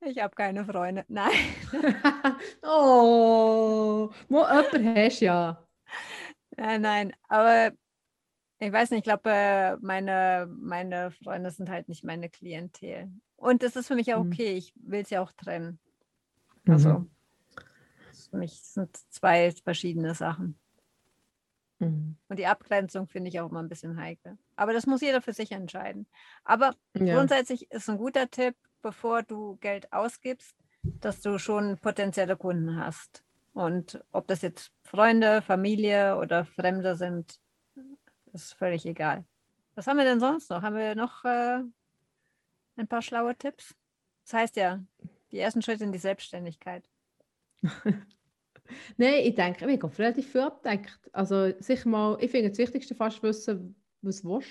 Ich 0.00 0.18
habe 0.18 0.34
keine 0.34 0.64
Freunde. 0.64 1.04
Nein. 1.08 1.30
oh, 2.62 4.10
wo 4.28 4.38
jemand 4.38 4.96
hast 4.96 5.20
ja. 5.20 5.66
Nein, 6.56 6.80
nein, 6.82 7.12
aber 7.28 7.72
ich 8.58 8.72
weiß 8.72 8.90
nicht, 8.90 8.98
ich 8.98 9.04
glaube, 9.04 9.30
äh, 9.30 9.76
meine, 9.80 10.46
meine 10.50 11.10
Freunde 11.10 11.50
sind 11.50 11.68
halt 11.70 11.88
nicht 11.88 12.04
meine 12.04 12.28
Klientel. 12.28 13.10
Und 13.36 13.62
das 13.62 13.74
ist 13.76 13.88
für 13.88 13.94
mich 13.94 14.14
auch 14.14 14.22
Mhm. 14.24 14.32
okay, 14.32 14.52
ich 14.54 14.72
will 14.76 15.00
es 15.02 15.10
ja 15.10 15.20
auch 15.22 15.32
trennen. 15.32 15.78
Also 16.68 16.90
Mhm. 16.90 17.10
für 18.30 18.36
mich 18.36 18.62
sind 18.62 18.96
zwei 19.10 19.50
verschiedene 19.64 20.14
Sachen. 20.14 20.58
Mhm. 21.82 22.16
Und 22.28 22.38
die 22.38 22.46
Abgrenzung 22.46 23.06
finde 23.08 23.28
ich 23.28 23.40
auch 23.40 23.50
immer 23.50 23.62
ein 23.62 23.68
bisschen 23.68 23.96
heikel. 23.98 24.38
Aber 24.56 24.72
das 24.72 24.86
muss 24.86 25.00
jeder 25.00 25.20
für 25.22 25.32
sich 25.32 25.52
entscheiden. 25.52 26.06
Aber 26.44 26.74
Ja. 26.94 27.16
grundsätzlich 27.16 27.70
ist 27.70 27.88
ein 27.90 27.98
guter 27.98 28.30
Tipp, 28.30 28.56
bevor 28.82 29.22
du 29.22 29.56
Geld 29.60 29.92
ausgibst, 29.92 30.56
dass 31.00 31.20
du 31.20 31.38
schon 31.38 31.78
potenzielle 31.78 32.36
Kunden 32.36 32.76
hast. 32.76 33.22
Und 33.52 34.02
ob 34.12 34.26
das 34.28 34.42
jetzt 34.42 34.72
Freunde, 34.82 35.42
Familie 35.42 36.16
oder 36.16 36.44
Fremde 36.44 36.96
sind, 36.96 37.38
ist 38.32 38.54
völlig 38.54 38.86
egal. 38.86 39.24
Was 39.74 39.86
haben 39.86 39.98
wir 39.98 40.04
denn 40.04 40.20
sonst 40.20 40.50
noch? 40.50 40.62
Haben 40.62 40.76
wir 40.76 40.94
noch 40.94 41.24
äh, 41.24 41.60
ein 42.76 42.88
paar 42.88 43.02
schlaue 43.02 43.36
Tipps? 43.36 43.74
Das 44.24 44.34
heißt 44.34 44.56
ja, 44.56 44.80
die 45.30 45.38
ersten 45.38 45.62
Schritte 45.62 45.84
in 45.84 45.92
die 45.92 45.98
Selbstständigkeit. 45.98 46.88
Nein, 48.96 49.24
ich 49.24 49.34
denke, 49.34 49.70
ich 49.70 49.82
habe 49.82 49.98
relativ 49.98 50.30
viel 50.32 50.40
abgedeckt. 50.42 51.10
Also 51.12 51.52
sicher 51.60 51.88
mal, 51.88 52.16
ich 52.20 52.30
finde 52.30 52.50
das 52.50 52.58
Wichtigste 52.58 52.94
fast 52.94 53.22
wissen, 53.22 53.82
was 54.02 54.22
du 54.22 54.28
willst. 54.30 54.50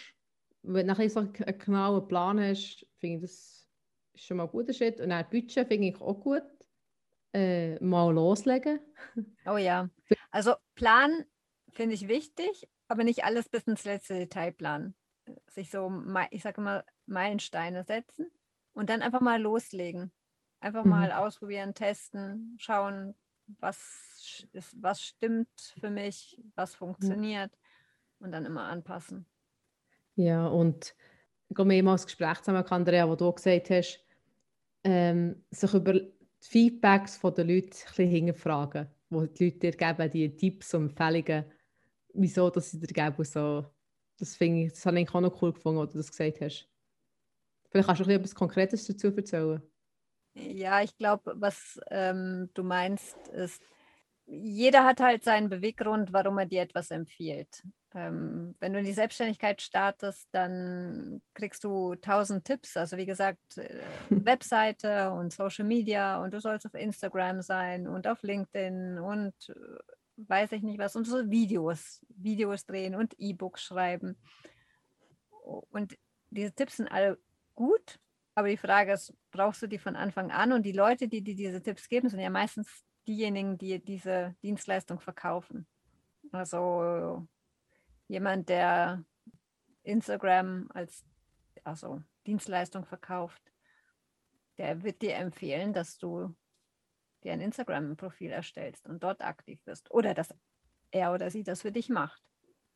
Wenn 0.64 0.88
du 0.88 0.94
nachher 0.94 1.10
so 1.10 1.22
einen 1.22 1.34
genauen 1.34 2.08
Plan 2.08 2.40
hast, 2.40 2.86
finde 3.00 3.18
ich 3.18 3.22
das 3.22 3.68
ist 4.14 4.26
schon 4.26 4.38
mal 4.38 4.44
ein 4.44 4.50
guter 4.50 4.74
Schritt. 4.74 5.00
Und 5.02 5.10
dann 5.10 5.26
Budget 5.30 5.68
finde 5.68 5.88
ich 5.88 6.02
auch 6.02 6.20
gut. 6.20 6.44
Äh, 7.34 7.80
mal 7.84 8.14
loslegen. 8.14 8.80
Oh 9.46 9.58
ja. 9.58 9.90
Also 10.32 10.56
Plan 10.76 11.26
finde 11.72 11.96
ich 11.96 12.08
wichtig, 12.08 12.70
aber 12.88 13.04
nicht 13.04 13.24
alles 13.24 13.50
bis 13.50 13.64
ins 13.64 13.86
letzte 13.86 14.16
Detail 14.16 14.52
planen. 14.52 14.96
Sich 15.48 15.72
so, 15.72 15.92
ich 16.30 16.44
sage 16.44 16.62
immer, 16.62 16.84
Meilensteine 17.06 17.84
setzen 17.84 18.30
und 18.74 18.90
dann 18.90 19.02
einfach 19.02 19.22
mal 19.22 19.42
loslegen. 19.42 20.12
Einfach 20.60 20.84
Mhm. 20.84 20.90
mal 20.92 21.12
ausprobieren, 21.12 21.74
testen, 21.74 22.56
schauen, 22.60 23.16
was, 23.60 24.48
ist, 24.54 24.82
was 24.82 25.02
stimmt 25.02 25.50
für 25.80 25.90
mich, 25.90 26.42
was 26.56 26.76
funktioniert 26.76 27.52
und 28.20 28.32
dann 28.32 28.46
immer 28.46 28.64
anpassen. 28.64 29.26
Ja, 30.16 30.48
und 30.48 30.96
ich 31.50 31.58
habe 31.58 31.68
mehrmals 31.68 32.06
Gespräch 32.06 32.40
zusammen 32.40 32.60
mit 32.60 32.72
Andrea, 32.72 33.08
wo 33.08 33.16
du 33.16 33.32
gesagt 33.32 33.70
hast, 33.70 34.04
ähm, 34.84 35.44
sich 35.52 35.74
über 35.74 35.94
die 35.94 36.12
Feedbacks 36.40 37.18
von 37.18 37.34
den 37.34 37.48
Leuten 37.48 37.68
ein 37.68 37.88
bisschen 37.88 38.10
hinterfragen, 38.10 38.88
wo 39.10 39.26
die 39.26 39.46
Leute 39.46 39.60
dir 39.60 39.72
geben, 39.72 40.12
die 40.12 40.36
Tipps 40.36 40.74
und 40.74 40.90
Empfehlungen, 40.90 41.46
wieso 42.14 42.50
dass 42.50 42.72
sie 42.72 42.80
dir 42.80 42.88
geben 42.88 43.24
so. 43.24 43.66
Das, 44.18 44.36
finde 44.36 44.66
ich, 44.66 44.74
das 44.74 44.86
habe 44.86 45.00
ich 45.00 45.10
auch 45.14 45.22
noch 45.22 45.42
cool 45.42 45.52
gefunden, 45.52 45.80
als 45.80 45.94
du 45.94 45.98
das 45.98 46.12
gesagt 46.12 46.42
hast. 46.42 46.70
Vielleicht 47.70 47.88
kannst 47.88 48.06
du 48.06 48.14
etwas 48.14 48.36
Konkretes 48.36 48.86
dazu 48.86 49.08
erzählen. 49.08 49.62
Ja, 50.34 50.82
ich 50.82 50.98
glaube, 50.98 51.34
was 51.36 51.80
ähm, 51.90 52.50
du 52.54 52.64
meinst, 52.64 53.18
ist, 53.30 53.62
jeder 54.26 54.86
hat 54.86 55.02
halt 55.02 55.24
seinen 55.24 55.50
Beweggrund, 55.50 56.14
warum 56.14 56.38
er 56.38 56.46
dir 56.46 56.62
etwas 56.62 56.90
empfiehlt. 56.92 57.64
Ähm, 57.94 58.56
wenn 58.62 58.72
du 58.72 58.80
in 58.80 58.86
die 58.86 58.94
Selbstständigkeit 58.94 59.62
startest, 59.62 60.30
dann 60.32 61.22
kriegst 61.34 61.66
du 61.66 61.96
tausend 61.96 62.46
Tipps. 62.46 62.78
Also 62.78 62.96
wie 62.96 63.06
gesagt, 63.06 63.58
äh, 63.58 63.82
Webseite 64.10 65.12
und 65.12 65.34
Social 65.34 65.66
Media 65.66 66.24
und 66.24 66.34
du 66.34 66.40
sollst 66.40 66.66
auf 66.66 66.74
Instagram 66.74 67.42
sein 67.42 67.88
und 67.88 68.08
auf 68.08 68.24
LinkedIn 68.24 69.00
und 69.00 69.34
äh, 69.50 70.28
weiß 70.30 70.54
ich 70.54 70.62
nicht 70.62 70.80
was 70.80 70.96
und 70.96 71.06
so 71.06 71.30
Videos, 71.30 72.00
Videos 72.10 72.66
drehen 72.66 72.96
und 72.96 73.16
E-Books 73.18 73.64
schreiben. 73.64 74.18
Und 75.72 75.98
diese 76.30 76.54
Tipps 76.54 76.78
sind 76.78 76.90
alle 76.90 77.18
gut, 77.56 78.00
aber 78.36 78.48
die 78.48 78.58
Frage 78.58 78.94
ist, 78.94 79.14
brauchst 79.32 79.62
du 79.62 79.68
die 79.68 79.80
von 79.80 79.96
Anfang 79.96 80.32
an? 80.32 80.52
Und 80.54 80.64
die 80.64 80.72
Leute, 80.72 81.08
die 81.08 81.22
dir 81.24 81.36
diese 81.36 81.62
Tipps 81.62 81.88
geben, 81.88 82.10
sind 82.10 82.20
ja 82.20 82.30
meistens 82.30 82.86
diejenigen, 83.08 83.58
die 83.58 83.84
diese 83.84 84.36
Dienstleistung 84.44 85.00
verkaufen. 85.00 85.68
Also 86.32 87.28
jemand, 88.08 88.50
der 88.50 89.04
Instagram 89.84 90.70
als 90.74 91.04
also 91.64 92.02
Dienstleistung 92.26 92.86
verkauft, 92.86 93.42
der 94.58 94.84
wird 94.84 95.02
dir 95.02 95.16
empfehlen, 95.16 95.74
dass 95.74 95.98
du 95.98 96.36
dir 97.24 97.34
ein 97.34 97.42
Instagram-Profil 97.42 98.32
erstellst 98.32 98.88
und 98.88 99.04
dort 99.04 99.22
aktiv 99.22 99.62
bist. 99.64 99.92
Oder 99.92 100.14
dass 100.14 100.34
er 100.92 101.14
oder 101.14 101.30
sie 101.30 101.44
das 101.44 101.62
für 101.62 101.72
dich 101.72 101.90
macht. 101.90 102.22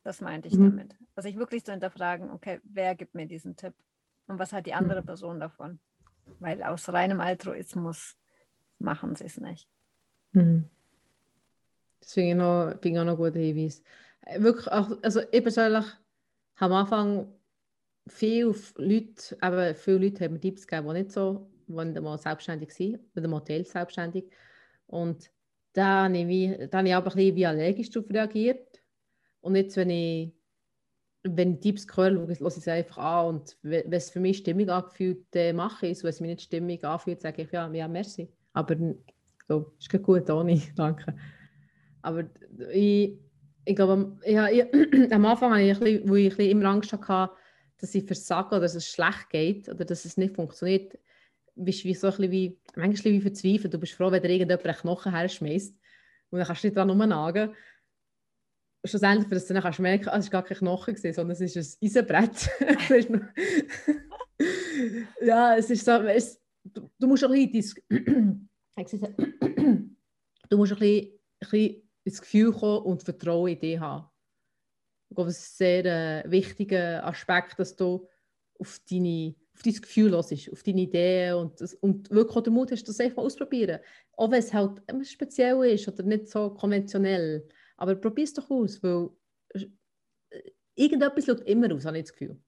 Das 0.02 0.20
meinte 0.20 0.48
ich 0.48 0.54
Mhm. 0.54 0.76
damit. 0.76 0.96
Also 1.14 1.28
ich 1.28 1.36
wirklich 1.36 1.64
zu 1.64 1.72
hinterfragen, 1.72 2.30
okay, 2.30 2.60
wer 2.64 2.94
gibt 2.94 3.14
mir 3.14 3.26
diesen 3.26 3.56
Tipp? 3.56 3.74
Und 4.26 4.38
was 4.38 4.52
hat 4.52 4.66
die 4.66 4.74
andere 4.74 5.02
Person 5.02 5.40
davon? 5.40 5.78
Weil 6.40 6.62
aus 6.62 6.88
reinem 6.88 7.20
Altruismus 7.20 8.16
machen 8.78 9.14
sie 9.14 9.24
es 9.24 9.38
nicht. 9.38 9.68
Mhm. 10.32 10.68
Ich, 12.00 12.34
noch, 12.34 12.70
finde 12.80 12.88
ich 12.88 12.98
auch 12.98 13.04
noch 13.04 13.12
ein 13.12 13.16
guter 13.16 13.38
Hinweis. 13.38 13.82
Äh, 14.22 14.40
Wirklich 14.40 14.68
auch, 14.68 14.90
also 15.02 15.20
ich 15.30 15.42
persönlich 15.42 15.84
habe 16.56 16.74
am 16.74 16.80
Anfang 16.80 17.32
viel 18.08 18.48
auf 18.48 18.74
Leute, 18.76 19.36
aber 19.40 19.74
viele 19.74 19.98
Leute 19.98 20.24
haben 20.24 20.34
mir 20.34 20.40
Tipps 20.40 20.66
gegeben, 20.66 20.88
die 20.88 20.94
nicht 20.94 21.12
so, 21.12 21.50
die 21.66 21.74
mal 21.74 22.18
selbstständig 22.18 22.68
waren, 22.78 23.00
oder 23.16 23.28
mal 23.28 23.40
teils 23.40 23.72
selbstständig. 23.72 24.30
Und 24.86 25.30
da 25.72 26.04
habe 26.04 26.16
ich, 26.18 26.28
wie, 26.28 26.68
da 26.68 26.78
habe 26.78 26.88
ich 26.88 26.94
aber 26.94 27.10
ein 27.10 27.16
bisschen 27.16 27.36
wie 27.36 27.46
allergisch 27.46 27.90
darauf 27.90 28.10
reagiert. 28.10 28.82
Und 29.40 29.56
jetzt, 29.56 29.76
wenn 29.76 29.90
ich, 29.90 30.32
wenn 31.30 31.54
ich 31.54 31.60
Tipps 31.60 31.86
höre, 31.94 32.12
schaue 32.12 32.32
ich 32.32 32.40
es 32.40 32.68
einfach 32.68 32.98
an 32.98 33.26
und 33.36 33.56
we- 33.62 33.84
wenn 33.86 33.92
es 33.92 34.10
für 34.10 34.20
mich 34.20 34.38
stimmig 34.38 34.68
angefühlt 34.70 35.26
dann 35.32 35.56
mache 35.56 35.86
ich 35.86 35.92
es. 35.92 36.02
Wenn 36.04 36.10
es 36.10 36.20
mich 36.20 36.30
nicht 36.30 36.42
stimmig 36.42 36.84
anfühlt, 36.84 37.20
sage 37.20 37.42
ich 37.42 37.52
ja, 37.52 37.70
ja, 37.72 37.88
merci. 37.88 38.28
Aber 38.52 38.76
so, 39.48 39.72
ist 39.78 40.02
gut, 40.02 40.28
ohne, 40.30 40.60
danke. 40.76 41.14
Aber 42.02 42.24
ich, 42.72 43.18
ich 43.64 43.76
glaube, 43.76 44.16
ja, 44.24 44.48
ich, 44.48 44.64
am 45.12 45.24
Anfang 45.26 45.52
hatte 45.52 45.88
ich, 45.88 46.08
wo 46.08 46.14
ich 46.14 46.32
ein 46.32 46.36
bisschen 46.36 46.50
immer 46.50 46.70
Angst 46.70 46.92
hatte, 46.92 47.32
dass 47.78 47.94
ich 47.94 48.04
versage 48.04 48.48
oder 48.48 48.60
dass 48.60 48.74
es 48.74 48.88
schlecht 48.88 49.28
geht 49.30 49.68
oder 49.68 49.84
dass 49.84 50.04
es 50.04 50.16
nicht 50.16 50.34
funktioniert, 50.34 50.98
bist 51.54 51.84
wie 51.84 51.94
so 51.94 52.08
ein 52.08 52.12
bisschen 52.12 52.32
wie, 52.32 52.58
wie 53.14 53.20
verzweifelt. 53.20 53.74
Du 53.74 53.78
bist 53.78 53.94
froh, 53.94 54.10
wenn 54.10 54.22
dir 54.22 54.30
irgendjemand 54.30 54.66
einen 54.66 54.76
Knochen 54.76 55.12
herschmeißt 55.12 55.74
und 56.30 56.38
dann 56.38 56.46
kannst 56.46 56.62
du 56.62 56.68
nicht 56.68 56.76
dran 56.76 56.90
rumnagen. 56.90 57.54
Schlussendlich, 58.86 59.28
dass 59.28 59.46
du 59.46 59.54
dann 59.54 59.62
kannst 59.62 59.78
merken, 59.80 60.08
ah, 60.08 60.18
es 60.18 60.26
war 60.26 60.42
gar 60.42 60.44
kein 60.44 60.58
Knochen, 60.58 60.94
gewesen, 60.94 61.14
sondern 61.14 61.36
es 61.40 61.56
ist 61.56 61.82
ein 61.82 61.86
Eisenbrett. 61.86 62.50
Ja, 65.22 65.56
es 65.56 65.70
ist 65.70 65.84
so, 65.84 65.92
es, 65.92 66.40
du, 66.64 66.90
du 66.98 67.06
musst 67.06 67.24
ein 67.24 67.50
bisschen, 67.50 67.82
du 70.48 70.56
musst 70.56 70.72
ein 70.72 70.78
bisschen, 70.78 71.12
ein 71.40 71.50
bisschen 71.50 71.82
ins 72.04 72.20
Gefühl 72.20 72.52
kommen 72.52 72.84
und 72.84 73.02
Vertrauen 73.02 73.52
in 73.52 73.60
dich 73.60 73.80
haben. 73.80 74.08
Ich 75.08 75.14
glaube, 75.14 75.28
das 75.28 75.38
ist 75.38 75.52
ein 75.52 75.56
sehr 75.56 75.84
äh, 76.24 76.30
wichtiger 76.30 77.04
Aspekt, 77.06 77.58
dass 77.58 77.76
du 77.76 78.08
auf, 78.58 78.80
deine, 78.90 79.34
auf 79.54 79.62
dein 79.62 79.74
Gefühl 79.74 80.10
hörst, 80.10 80.52
auf 80.52 80.62
deine 80.62 80.82
Ideen 80.82 81.34
und, 81.34 81.60
das, 81.60 81.74
und 81.74 82.10
wirklich 82.10 82.36
auch 82.36 82.42
den 82.42 82.54
Mut 82.54 82.72
hast, 82.72 82.84
das 82.84 83.00
einfach 83.00 83.18
mal 83.18 83.22
auszuprobieren. 83.24 83.80
Auch 84.16 84.30
wenn 84.30 84.40
es 84.40 84.52
halt 84.52 84.82
speziell 85.04 85.62
ist 85.64 85.88
oder 85.88 86.02
nicht 86.02 86.28
so 86.28 86.50
konventionell. 86.50 87.46
Aber 87.76 87.94
probier 87.94 88.24
es 88.24 88.34
doch 88.34 88.50
aus, 88.50 88.82
weil 88.82 89.10
äh, 90.30 90.50
irgendetwas 90.74 91.26
schaut 91.26 91.40
immer 91.42 91.72
aus, 91.74 91.84
habe 91.84 91.98
ich 91.98 92.04
das 92.04 92.12
Gefühl. 92.12 92.40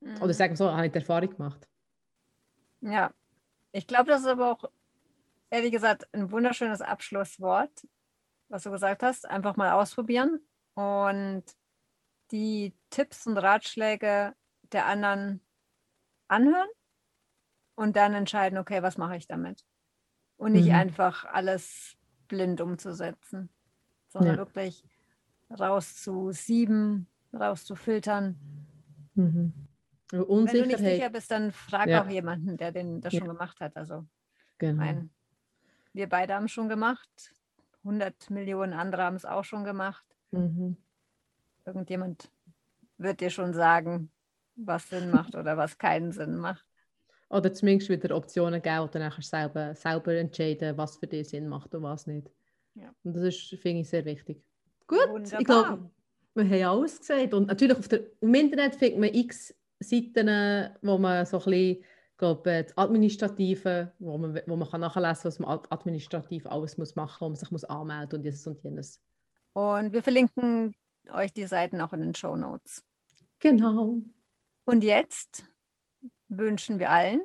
Mhm. 0.00 0.22
Oder 0.22 0.34
sagen 0.34 0.52
wir 0.52 0.56
so, 0.56 0.70
habe 0.70 0.86
ich 0.86 0.92
die 0.92 0.98
Erfahrung 0.98 1.30
gemacht. 1.30 1.68
Ja, 2.80 3.12
ich 3.72 3.86
glaube, 3.86 4.10
das 4.10 4.22
ist 4.22 4.26
aber 4.26 4.52
auch, 4.52 4.64
ehrlich 5.50 5.72
gesagt, 5.72 6.08
ein 6.12 6.30
wunderschönes 6.30 6.80
Abschlusswort, 6.80 7.86
was 8.48 8.64
du 8.64 8.70
gesagt 8.70 9.02
hast. 9.02 9.28
Einfach 9.28 9.56
mal 9.56 9.72
ausprobieren 9.72 10.40
und 10.74 11.44
die 12.30 12.74
Tipps 12.90 13.26
und 13.26 13.38
Ratschläge 13.38 14.34
der 14.72 14.86
anderen 14.86 15.44
anhören 16.28 16.68
und 17.74 17.96
dann 17.96 18.14
entscheiden, 18.14 18.58
okay, 18.58 18.82
was 18.82 18.98
mache 18.98 19.16
ich 19.16 19.26
damit? 19.26 19.64
Und 20.36 20.52
nicht 20.52 20.68
Mhm. 20.68 20.74
einfach 20.74 21.24
alles 21.24 21.96
blind 22.28 22.60
umzusetzen, 22.60 23.50
sondern 24.10 24.34
Ja. 24.34 24.38
wirklich 24.38 24.84
rauszusieben, 25.58 27.06
rauszufiltern. 27.32 28.36
Mhm. 29.14 29.52
Wenn 30.12 30.26
du 30.46 30.66
nicht 30.66 30.78
sicher 30.78 31.10
bist, 31.10 31.30
dann 31.30 31.52
frag 31.52 31.88
Ja. 31.88 32.02
auch 32.04 32.08
jemanden, 32.08 32.56
der 32.56 32.72
den 32.72 33.00
das 33.00 33.12
Ja. 33.12 33.20
schon 33.20 33.28
gemacht 33.28 33.60
hat. 33.60 33.76
Also 33.76 34.06
Genau. 34.58 34.82
mein, 34.84 35.10
wir 35.92 36.08
beide 36.08 36.34
haben 36.34 36.44
es 36.46 36.50
schon 36.52 36.68
gemacht. 36.68 37.08
100 37.84 38.28
Millionen 38.30 38.72
andere 38.72 39.02
haben 39.04 39.16
es 39.16 39.24
auch 39.24 39.44
schon 39.44 39.64
gemacht. 39.64 40.04
Mhm. 40.32 40.76
Irgendjemand 41.64 42.30
wird 42.98 43.20
dir 43.20 43.30
schon 43.30 43.54
sagen, 43.54 44.10
was 44.56 44.88
Sinn 44.88 45.10
macht 45.10 45.34
oder 45.36 45.56
was 45.56 45.78
keinen 45.78 46.12
Sinn 46.12 46.36
macht. 46.36 46.66
Oder 47.30 47.52
zumindest 47.52 47.88
wieder 47.88 48.14
Optionen 48.16 48.60
geben 48.60 48.80
und 48.80 48.94
dann 48.94 49.10
kannst 49.10 49.32
du 49.32 49.36
selber, 49.36 49.74
selber 49.76 50.12
entscheiden, 50.14 50.76
was 50.76 50.96
für 50.96 51.06
dich 51.06 51.28
Sinn 51.28 51.48
macht 51.48 51.72
und 51.74 51.84
was 51.84 52.06
nicht. 52.08 52.28
Ja. 52.80 52.94
Und 53.04 53.14
das 53.14 53.24
ist, 53.24 53.60
finde 53.60 53.82
ich, 53.82 53.88
sehr 53.88 54.04
wichtig. 54.04 54.42
Gut, 54.86 55.08
Wunderbar. 55.08 55.40
ich 55.40 55.46
glaube, 55.46 55.90
wir 56.34 56.44
haben 56.44 56.78
alles 56.78 56.98
gesagt. 56.98 57.34
Und 57.34 57.48
natürlich 57.48 57.76
auf 57.76 57.88
der, 57.88 58.00
im 58.20 58.34
Internet 58.34 58.74
findet 58.74 58.98
man 58.98 59.14
x 59.14 59.54
Seiten, 59.78 60.28
wo 60.82 60.98
man 60.98 61.24
so 61.24 61.38
ein 61.38 61.44
bisschen 61.44 61.84
glaube, 62.20 62.50
äh, 62.52 62.64
das 62.64 62.76
Administrative, 62.78 63.92
wo 63.98 64.16
man, 64.16 64.40
wo 64.46 64.54
man 64.54 64.68
kann 64.68 64.82
nachlesen 64.82 65.22
kann, 65.22 65.24
was 65.24 65.38
man 65.40 65.60
administrativ 65.70 66.46
alles 66.46 66.78
muss 66.78 66.94
machen 66.94 67.12
muss, 67.12 67.20
wo 67.20 67.26
man 67.28 67.36
sich 67.36 67.50
muss 67.50 67.64
anmelden 67.64 68.18
und 68.18 68.22
dieses 68.22 68.46
und 68.46 68.62
jenes. 68.62 69.02
Und 69.54 69.92
wir 69.92 70.02
verlinken 70.02 70.76
euch 71.12 71.32
die 71.32 71.46
Seiten 71.46 71.80
auch 71.80 71.92
in 71.92 72.00
den 72.00 72.14
Show 72.14 72.36
Notes. 72.36 72.84
Genau. 73.40 74.00
Und 74.64 74.84
jetzt 74.84 75.44
wünschen 76.28 76.78
wir 76.78 76.90
allen 76.90 77.22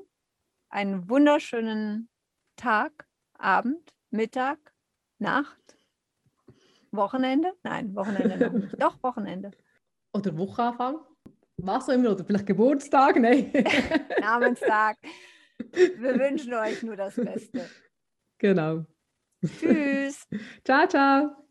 einen 0.70 1.08
wunderschönen 1.10 2.10
Tag, 2.56 3.08
Abend, 3.38 3.94
Mittag, 4.10 4.74
Nacht, 5.20 5.78
Wochenende? 6.92 7.54
Nein, 7.64 7.96
Wochenende 7.96 8.38
noch 8.38 8.54
nicht. 8.54 8.76
Doch, 8.82 9.02
Wochenende. 9.04 9.52
Oder 10.14 10.38
Wochenanfang. 10.38 11.00
Was 11.58 11.90
auch 11.90 11.94
immer, 11.94 12.12
oder 12.12 12.26
vielleicht 12.26 12.46
Geburtstag, 12.46 13.18
nein. 13.18 13.52
Namenstag. 14.20 14.98
Wir 15.72 16.20
wünschen 16.20 16.54
euch 16.54 16.84
nur 16.84 16.96
das 16.96 17.16
Beste. 17.16 17.70
Genau. 18.38 18.86
Tschüss. 19.42 20.28
ciao, 20.64 20.88
ciao. 20.88 21.45